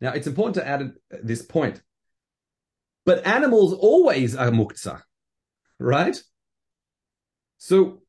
Now 0.00 0.12
it's 0.12 0.26
important 0.26 0.56
to 0.56 0.66
add 0.66 0.92
this 1.22 1.42
point. 1.42 1.80
But 3.04 3.24
animals 3.24 3.72
always 3.72 4.34
are 4.34 4.50
muktzah, 4.50 5.00
right? 5.78 6.20
So 7.58 8.02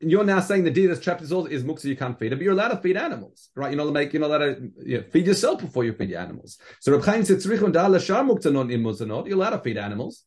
you're 0.00 0.24
now 0.24 0.40
saying 0.40 0.64
the 0.64 0.70
deer 0.70 0.88
that's 0.88 1.00
trapped 1.00 1.22
is 1.22 1.32
also 1.32 1.48
is 1.48 1.64
muksa, 1.64 1.84
you 1.84 1.96
can't 1.96 2.18
feed 2.18 2.32
it, 2.32 2.36
but 2.36 2.42
you're 2.42 2.52
allowed 2.52 2.68
to 2.68 2.76
feed 2.76 2.96
animals, 2.96 3.48
right? 3.54 3.72
You're 3.72 3.82
not 3.82 3.92
make 3.92 4.12
you're 4.12 4.20
not 4.20 4.30
allowed 4.30 4.38
to 4.38 4.70
you 4.84 4.98
know, 4.98 5.04
feed 5.10 5.26
yourself 5.26 5.60
before 5.60 5.84
you 5.84 5.94
feed 5.94 6.10
your 6.10 6.20
animals. 6.20 6.58
So 6.80 6.92
Reb 6.92 7.04
Chaim 7.04 7.24
said 7.24 7.38
tzrichon 7.38 7.72
da 7.72 7.86
l'shar 7.86 8.22
mukta 8.24 8.52
non 8.52 8.70
in. 8.70 8.82
You're 8.82 9.36
allowed 9.36 9.50
to 9.50 9.60
feed 9.60 9.78
animals. 9.78 10.24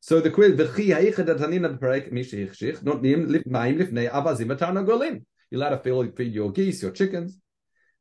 So 0.00 0.20
the 0.20 0.30
quiz, 0.30 0.52
v'chi 0.52 0.94
ha'iched 0.94 1.26
atanina 1.26 1.78
b'perek 1.78 2.10
mishi 2.10 2.48
ichshich, 2.48 2.82
not 2.82 3.02
nim 3.02 3.28
ma'im 3.46 3.78
lifnei 3.78 4.10
avazim 4.10 4.56
golim. 4.56 5.24
You're 5.50 5.60
allowed 5.60 5.82
to 5.82 6.12
feed 6.16 6.32
your 6.32 6.50
geese, 6.52 6.82
your 6.82 6.92
chickens. 6.92 7.38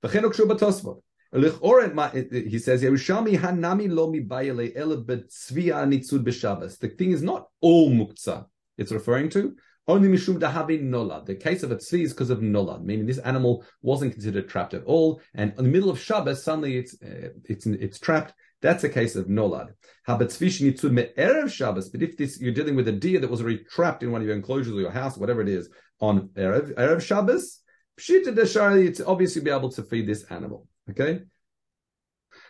V'chen 0.01 0.23
ukshu 0.23 0.47
b'tosvot. 0.47 1.01
He 1.31 2.57
says, 2.57 2.81
Yerushalmi 2.81 3.37
hanami 3.37 3.87
lo 3.87 4.09
mi 4.09 4.21
bayale 4.21 4.75
ele 4.75 5.03
betzvia 5.03 5.85
nitzud 5.85 6.23
b'shabbos. 6.23 6.79
The 6.79 6.87
thing 6.87 7.11
is 7.11 7.21
not 7.21 7.49
all 7.61 7.91
muktzah 7.91 8.45
it's 8.79 8.91
referring 8.91 9.29
to. 9.31 9.55
Only 9.87 10.07
mishum 10.07 10.39
dahavi 10.39 10.83
nolad. 10.83 11.25
The 11.25 11.35
case 11.35 11.63
of 11.63 11.71
a 11.71 11.75
tzvi 11.75 12.03
is 12.03 12.13
because 12.13 12.29
of 12.29 12.39
nolad, 12.39 12.83
meaning 12.83 13.07
this 13.07 13.17
animal 13.17 13.65
wasn't 13.81 14.13
considered 14.13 14.47
trapped 14.47 14.75
at 14.75 14.83
all, 14.83 15.19
and 15.33 15.51
in 15.57 15.63
the 15.63 15.69
middle 15.69 15.89
of 15.89 15.99
Shabbos, 15.99 16.43
suddenly 16.43 16.77
it's 16.77 16.93
uh, 17.01 17.29
it's 17.45 17.65
it's 17.65 17.99
trapped. 17.99 18.33
That's 18.61 18.83
a 18.83 18.89
case 18.89 19.15
of 19.15 19.25
nolad. 19.25 19.69
me'erev 20.07 21.51
Shabbos. 21.51 21.89
But 21.89 22.03
if 22.03 22.17
this 22.17 22.39
you're 22.39 22.53
dealing 22.53 22.75
with 22.75 22.87
a 22.87 22.91
deer 22.91 23.19
that 23.19 23.31
was 23.31 23.41
already 23.41 23.63
trapped 23.63 24.03
in 24.03 24.11
one 24.11 24.21
of 24.21 24.27
your 24.27 24.35
enclosures 24.35 24.73
or 24.73 24.81
your 24.81 24.91
house, 24.91 25.17
whatever 25.17 25.41
it 25.41 25.49
is, 25.49 25.69
on 25.99 26.29
erev 26.29 26.75
erev 26.75 27.01
Shabbos, 27.01 27.61
pshita 27.99 28.27
deshari, 28.27 28.85
it's 28.85 29.01
obviously 29.01 29.41
be 29.41 29.49
able 29.49 29.71
to 29.71 29.81
feed 29.81 30.07
this 30.07 30.23
animal. 30.29 30.67
Okay, 30.91 31.21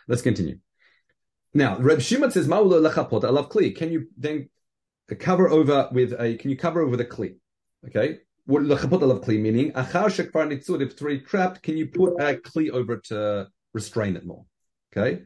let's 0.08 0.22
continue. 0.22 0.58
Now, 1.54 1.78
Reb 1.78 2.00
Shimon 2.00 2.30
says, 2.30 2.46
"Ma'ula 2.46 2.86
lechapot 2.86 3.22
alav 3.22 3.50
kli." 3.50 3.74
Can 3.74 3.90
you 3.92 4.08
then 4.16 4.50
cover 5.16 5.48
over 5.48 5.88
with 5.92 6.12
a? 6.12 6.36
Can 6.36 6.50
you 6.50 6.56
cover 6.56 6.80
over 6.80 6.96
the 6.96 7.04
kli? 7.04 7.36
Okay, 7.86 8.18
what 8.46 8.62
lechapot 8.62 9.00
alav 9.00 9.24
kli 9.24 9.40
meaning? 9.40 9.72
Achar 9.72 10.06
shekvar 10.06 10.48
nitzud. 10.50 10.82
If 10.82 11.00
it's 11.00 11.30
trapped, 11.30 11.62
can 11.62 11.76
you 11.76 11.86
put 11.86 12.20
a 12.20 12.34
kli 12.34 12.70
over 12.70 12.96
to 12.96 13.48
restrain 13.72 14.16
it 14.16 14.24
more? 14.26 14.44
Okay, 14.92 15.22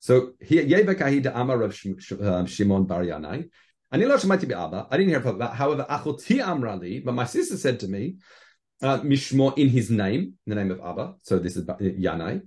so 0.00 0.32
here 0.40 0.64
Yevekahida 0.64 1.32
Amar 1.34 1.58
Rav 1.58 1.76
um, 2.20 2.46
Shimon 2.46 2.84
Bar 2.84 3.02
Yanai. 3.02 3.48
I 3.90 3.96
didn't 3.96 5.08
hear 5.08 5.18
about 5.18 5.38
that. 5.38 5.54
However, 5.54 5.86
Achoti 5.88 6.44
Amrali, 6.44 7.02
but 7.02 7.14
my 7.14 7.24
sister 7.24 7.56
said 7.56 7.80
to 7.80 7.88
me, 7.88 8.16
uh, 8.82 8.98
Mishmo 9.00 9.56
in 9.56 9.70
his 9.70 9.90
name, 9.90 10.34
in 10.46 10.50
the 10.50 10.54
name 10.54 10.70
of 10.70 10.80
Abba. 10.80 11.14
So 11.22 11.38
this 11.38 11.56
is 11.56 11.64
Yanai. 11.64 12.42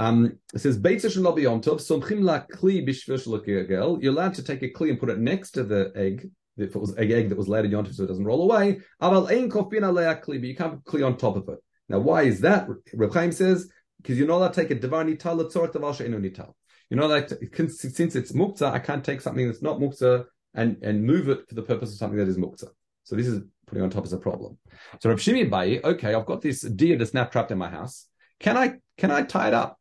Um, 0.00 0.38
it 0.54 0.60
says 0.60 0.78
Beitza 0.78 1.12
shel 1.12 1.38
Yom 1.38 1.60
Tov 1.60 1.78
somchim 1.78 2.22
la 2.22 2.40
kli 2.40 2.88
b'shvil 2.88 4.02
You're 4.02 4.12
allowed 4.12 4.32
to 4.32 4.42
take 4.42 4.62
a 4.62 4.70
kli 4.70 4.88
and 4.88 4.98
put 4.98 5.10
it 5.10 5.18
next 5.18 5.50
to 5.52 5.62
the 5.62 5.92
egg. 5.94 6.30
If 6.56 6.74
it 6.74 6.78
was 6.78 6.92
an 6.92 7.12
egg 7.12 7.28
that 7.28 7.36
was 7.36 7.48
laid 7.48 7.66
in 7.66 7.70
Yom 7.70 7.84
Tov, 7.84 7.94
so 7.94 8.04
it 8.04 8.06
doesn't 8.06 8.24
roll 8.24 8.50
away. 8.50 8.80
Aval 9.02 9.30
ein 9.30 9.50
kofin 9.50 9.82
alei 9.82 10.18
kli, 10.24 10.40
but 10.40 10.44
you 10.44 10.56
can't 10.56 10.82
put 10.82 11.00
kli 11.00 11.06
on 11.06 11.18
top 11.18 11.36
of 11.36 11.46
it. 11.50 11.58
Now, 11.90 11.98
why 11.98 12.22
is 12.22 12.40
that? 12.40 12.66
Reb 12.94 13.12
Chaim 13.12 13.30
says 13.30 13.68
because 14.00 14.16
you're 14.16 14.26
not 14.26 14.36
allowed 14.38 14.54
to 14.54 14.62
take 14.62 14.70
a 14.70 14.74
devar 14.74 15.04
nital 15.04 15.38
letzor 15.38 15.70
taval 15.70 15.94
she'enu 15.94 16.18
nital. 16.18 16.54
You're 16.88 17.00
not 17.00 17.10
allowed 17.10 17.28
to, 17.28 17.68
since 17.68 18.16
it's 18.16 18.32
muktzah, 18.32 18.72
I 18.72 18.78
can't 18.78 19.04
take 19.04 19.20
something 19.20 19.46
that's 19.46 19.62
not 19.62 19.80
muktzah 19.80 20.24
and 20.54 20.78
and 20.82 21.04
move 21.04 21.28
it 21.28 21.46
for 21.46 21.54
the 21.54 21.62
purpose 21.62 21.92
of 21.92 21.98
something 21.98 22.18
that 22.18 22.28
is 22.28 22.38
muktzah. 22.38 22.70
So 23.04 23.16
this 23.16 23.26
is 23.26 23.42
putting 23.66 23.84
on 23.84 23.90
top 23.90 24.04
as 24.04 24.14
a 24.14 24.18
problem. 24.18 24.56
So 25.00 25.10
Reb 25.10 25.18
Shimi 25.18 25.50
Bayi, 25.50 25.84
okay, 25.84 26.14
I've 26.14 26.24
got 26.24 26.40
this 26.40 26.62
deer 26.62 26.96
that's 26.96 27.12
now 27.12 27.24
trapped 27.24 27.50
in 27.50 27.58
my 27.58 27.68
house. 27.68 28.06
Can 28.40 28.56
I 28.56 28.80
can 28.98 29.10
I 29.10 29.22
tie 29.22 29.48
it 29.48 29.54
up? 29.54 29.78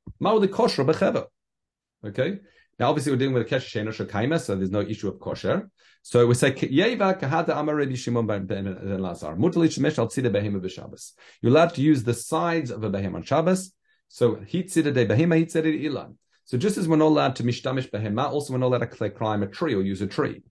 Okay. 2.06 2.40
Now, 2.80 2.90
obviously, 2.90 3.12
we're 3.12 3.18
dealing 3.18 3.34
with 3.34 3.52
a 3.52 3.56
kesher 3.56 3.88
shakaima, 3.88 4.40
so 4.40 4.56
there's 4.56 4.72
no 4.72 4.80
issue 4.80 5.10
of 5.10 5.20
kosher. 5.20 5.70
So 6.02 6.26
we 6.28 6.34
say 6.34 6.52
yeva 6.52 7.20
kahada 7.20 7.58
amar 7.58 7.76
Rabbi 7.76 7.96
Shimon 7.96 8.26
ben 8.26 9.02
Lazar 9.02 9.36
mutali 9.36 9.68
shemesh 9.68 9.98
al 9.98 10.08
tzida 10.08 10.32
behema 10.32 10.62
b'Shabbos. 10.62 11.12
You're 11.42 11.52
allowed 11.52 11.74
to 11.74 11.82
use 11.82 12.04
the 12.04 12.14
sides 12.14 12.72
of 12.72 12.84
a 12.84 12.90
behem 12.90 13.16
on 13.16 13.24
Shabbos. 13.24 13.74
So 14.08 14.36
heat 14.36 14.70
tzida 14.70 14.94
de 14.94 15.06
behema, 15.06 15.38
heat 15.38 15.50
tzida 15.50 15.84
ilan. 15.84 16.16
So 16.46 16.58
just 16.58 16.78
as 16.78 16.88
we're 16.88 16.96
not 16.96 17.08
allowed 17.08 17.36
to 17.38 17.44
mishtamish 17.44 17.92
behema, 17.92 18.32
also 18.32 18.54
we're 18.54 18.60
not 18.60 18.68
allowed 18.68 18.90
to 18.90 19.10
climb 19.10 19.44
a 19.44 19.48
tree 19.48 19.76
or 19.76 19.82
use 19.82 20.02
a 20.02 20.08
tree. 20.08 20.42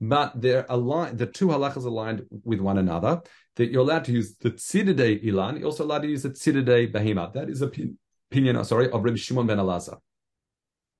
But 0.00 0.40
they're 0.40 0.66
aligned. 0.68 1.18
The 1.18 1.26
two 1.26 1.46
halachas 1.46 1.86
aligned 1.86 2.26
with 2.44 2.60
one 2.60 2.78
another. 2.78 3.22
That 3.56 3.70
you're 3.70 3.82
allowed 3.82 4.04
to 4.04 4.12
use 4.12 4.36
the 4.36 4.50
tzidade 4.50 5.24
ilan. 5.24 5.58
You're 5.58 5.66
also 5.66 5.84
allowed 5.84 6.02
to 6.02 6.08
use 6.08 6.22
the 6.22 6.30
tzidade 6.30 6.92
behema. 6.92 7.32
That 7.32 7.48
is 7.48 7.62
opinion, 7.62 7.98
opinion 8.30 8.64
sorry, 8.64 8.90
of 8.90 9.02
Rabbi 9.02 9.16
Shimon 9.16 9.46
ben 9.46 9.58
Elazar. 9.58 9.98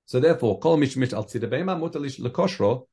So 0.05 0.19
therefore, 0.19 0.59
kol 0.59 0.77
mishmish 0.77 1.13
al 1.13 1.25
tzidade 1.25 1.51
behema 1.51 1.77
mutalish 1.79 2.19
lekoshro 2.19 2.87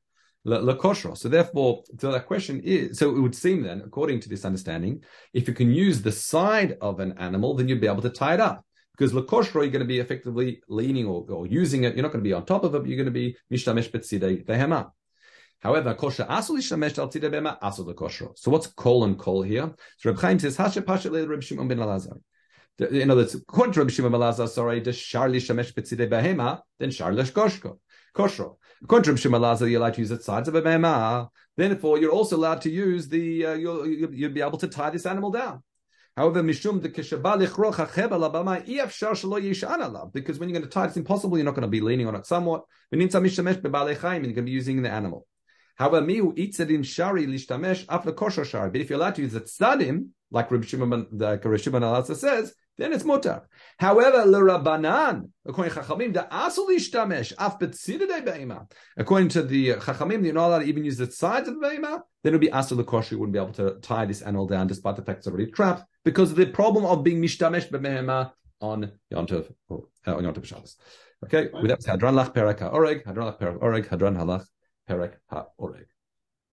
lekoshro. 0.45 1.17
So 1.17 1.29
therefore, 1.29 1.83
so 1.99 2.11
that 2.11 2.25
question 2.27 2.61
is. 2.61 2.99
So 2.99 3.15
it 3.15 3.19
would 3.19 3.35
seem 3.35 3.63
then, 3.63 3.81
according 3.85 4.19
to 4.21 4.29
this 4.29 4.45
understanding, 4.45 5.03
if 5.33 5.47
you 5.47 5.53
can 5.53 5.71
use 5.71 6.01
the 6.01 6.11
side 6.11 6.77
of 6.81 6.99
an 6.99 7.17
animal, 7.17 7.55
then 7.55 7.67
you'd 7.67 7.81
be 7.81 7.87
able 7.87 8.01
to 8.03 8.09
tie 8.09 8.35
it 8.35 8.39
up 8.39 8.65
because 8.97 9.13
lakoshro 9.13 9.61
you're 9.61 9.71
going 9.71 9.79
to 9.79 9.85
be 9.85 9.99
effectively 9.99 10.61
leaning 10.69 11.05
or, 11.05 11.25
or, 11.29 11.47
using 11.47 11.83
it. 11.83 11.95
You're 11.95 12.03
not 12.03 12.11
going 12.11 12.23
to 12.23 12.27
be 12.27 12.33
on 12.33 12.45
top 12.45 12.63
of 12.63 12.75
it. 12.75 12.85
You're 12.85 12.97
going 12.97 13.05
to 13.05 13.11
be 13.11 13.35
mishtamesh 13.51 13.91
betzidei 13.91 14.45
behema. 14.45 14.91
However, 15.61 15.93
kosher 15.95 16.25
asul 16.25 16.57
yishamesh 16.57 16.97
al 16.99 17.09
tzidei 17.09 17.31
behema 17.31 17.59
asul 17.61 17.91
lakoshro. 17.91 18.37
So 18.37 18.51
what's 18.51 18.67
kol 18.67 19.03
and 19.03 19.17
kol 19.17 19.41
here? 19.41 19.73
So 19.97 20.11
Reb 20.11 20.19
Chaim 20.19 20.39
says 20.39 20.57
hashe 20.57 20.85
pasha 20.85 21.09
le 21.09 21.25
Reb 21.27 21.41
Shimon 21.41 21.67
ben 21.67 21.79
Elazar. 21.79 22.19
In 22.79 23.09
other 23.09 23.21
words, 23.21 23.35
according 23.35 23.73
to 23.73 23.79
Reb 23.81 23.89
Shimon 23.89 24.11
ben 24.11 24.21
Elazar, 24.21 24.47
sorry, 24.47 24.79
the 24.79 24.93
shar 24.93 25.27
lishamesh 25.27 25.73
betzidei 25.73 26.09
behema, 26.09 26.61
then 26.79 26.91
shar 26.91 27.11
leshkoshko. 27.11 27.79
Koshro. 28.15 28.57
According 28.83 29.03
to 29.05 29.11
Reb 29.11 29.19
Shimon 29.19 29.41
ben 29.41 29.49
Elazar, 29.49 29.69
you're 29.69 29.81
allowed 29.81 29.95
to 29.95 30.01
use 30.01 30.09
the 30.09 30.21
sides 30.21 30.47
of 30.47 30.55
a 30.55 30.61
behema. 30.61 31.29
Therefore, 31.57 31.97
you're 31.99 32.11
also 32.11 32.35
allowed 32.35 32.61
to 32.61 32.69
use 32.69 33.07
the. 33.07 33.45
Uh, 33.45 33.53
you'll, 33.53 33.87
you'll 33.87 34.31
be 34.31 34.41
able 34.41 34.57
to 34.57 34.67
tie 34.67 34.89
this 34.89 35.05
animal 35.05 35.31
down. 35.31 35.63
However, 36.17 36.41
mishum 36.41 36.81
de 36.81 36.87
because 40.13 40.39
when 40.39 40.49
you're 40.49 40.59
going 40.59 40.69
to 40.69 40.73
tie, 40.73 40.85
it's 40.85 40.95
impossible. 40.95 41.37
You're 41.37 41.43
not 41.43 41.55
going 41.55 41.63
to 41.63 41.67
be 41.67 41.81
leaning 41.81 42.07
on 42.07 42.15
it 42.15 42.25
somewhat. 42.25 42.63
You're 42.89 42.99
going 42.99 43.09
to 43.09 44.41
be 44.41 44.51
using 44.51 44.81
the 44.81 44.89
animal. 44.89 45.27
However, 45.75 46.05
mihu 46.05 46.33
eats 46.35 46.59
it 46.59 46.71
in 46.71 46.83
shari 46.83 47.27
lishtamesh 47.27 47.85
after 47.89 48.11
kosher 48.11 48.45
shari. 48.45 48.69
But 48.69 48.81
if 48.81 48.89
you're 48.89 48.99
allowed 48.99 49.15
to 49.15 49.21
use 49.21 49.33
the 49.33 49.41
tzadim, 49.41 50.09
like 50.31 50.51
Rabbi 50.51 50.65
Shimon, 50.65 51.07
the 51.11 51.39
Rabbi 51.43 51.57
Shimon 51.57 52.05
says, 52.15 52.53
then 52.77 52.91
it's 52.91 53.03
mutar. 53.03 53.43
However, 53.79 54.25
l'rabanan, 54.25 55.29
according 55.45 55.73
to 55.73 55.79
the 55.79 55.85
Chachamim, 55.85 56.13
the 56.13 56.27
asul 56.31 56.69
ishtamesh 56.69 57.33
af 57.37 57.57
betzidei 57.57 58.25
beima. 58.25 58.69
According 58.97 59.29
to 59.29 59.43
the 59.43 59.73
Chachamim, 59.75 60.25
you're 60.25 60.33
not 60.33 60.47
allowed 60.47 60.59
to 60.59 60.65
even 60.65 60.83
use 60.83 60.97
the 60.97 61.09
sides 61.09 61.47
of 61.47 61.59
the 61.59 61.65
beima. 61.65 62.01
Then 62.23 62.33
it 62.33 62.35
would 62.35 62.41
be 62.41 62.49
asul 62.49 62.77
l'kosher. 62.77 63.11
You 63.11 63.19
wouldn't 63.19 63.33
be 63.33 63.39
able 63.39 63.53
to 63.53 63.79
tie 63.81 64.05
this 64.05 64.21
animal 64.21 64.47
down, 64.47 64.67
despite 64.67 64.97
the 64.97 65.03
fact 65.03 65.19
it's 65.19 65.27
already 65.27 65.51
trapped, 65.51 65.85
because 66.03 66.31
of 66.31 66.37
the 66.37 66.47
problem 66.47 66.85
of 66.85 67.03
being 67.03 67.21
mishtamesh 67.21 67.69
beima 67.69 68.31
on 68.59 68.91
Yontov 69.13 69.51
uh, 69.71 69.75
on 70.07 70.23
Yontov 70.23 70.45
Shabbos. 70.45 70.75
Okay, 71.23 71.49
with 71.53 71.69
that, 71.69 71.79
Hadran 71.79 72.13
lach 72.13 72.33
perak 72.33 72.59
ha 72.59 72.71
oreg, 72.71 73.05
Hadran 73.05 73.31
lach 73.31 73.39
perak 73.39 73.59
oreg, 73.59 73.87
Hadran 73.87 74.17
halach 74.17 74.45
perak 74.85 75.19
ha 75.27 75.47
oreg. 75.57 75.94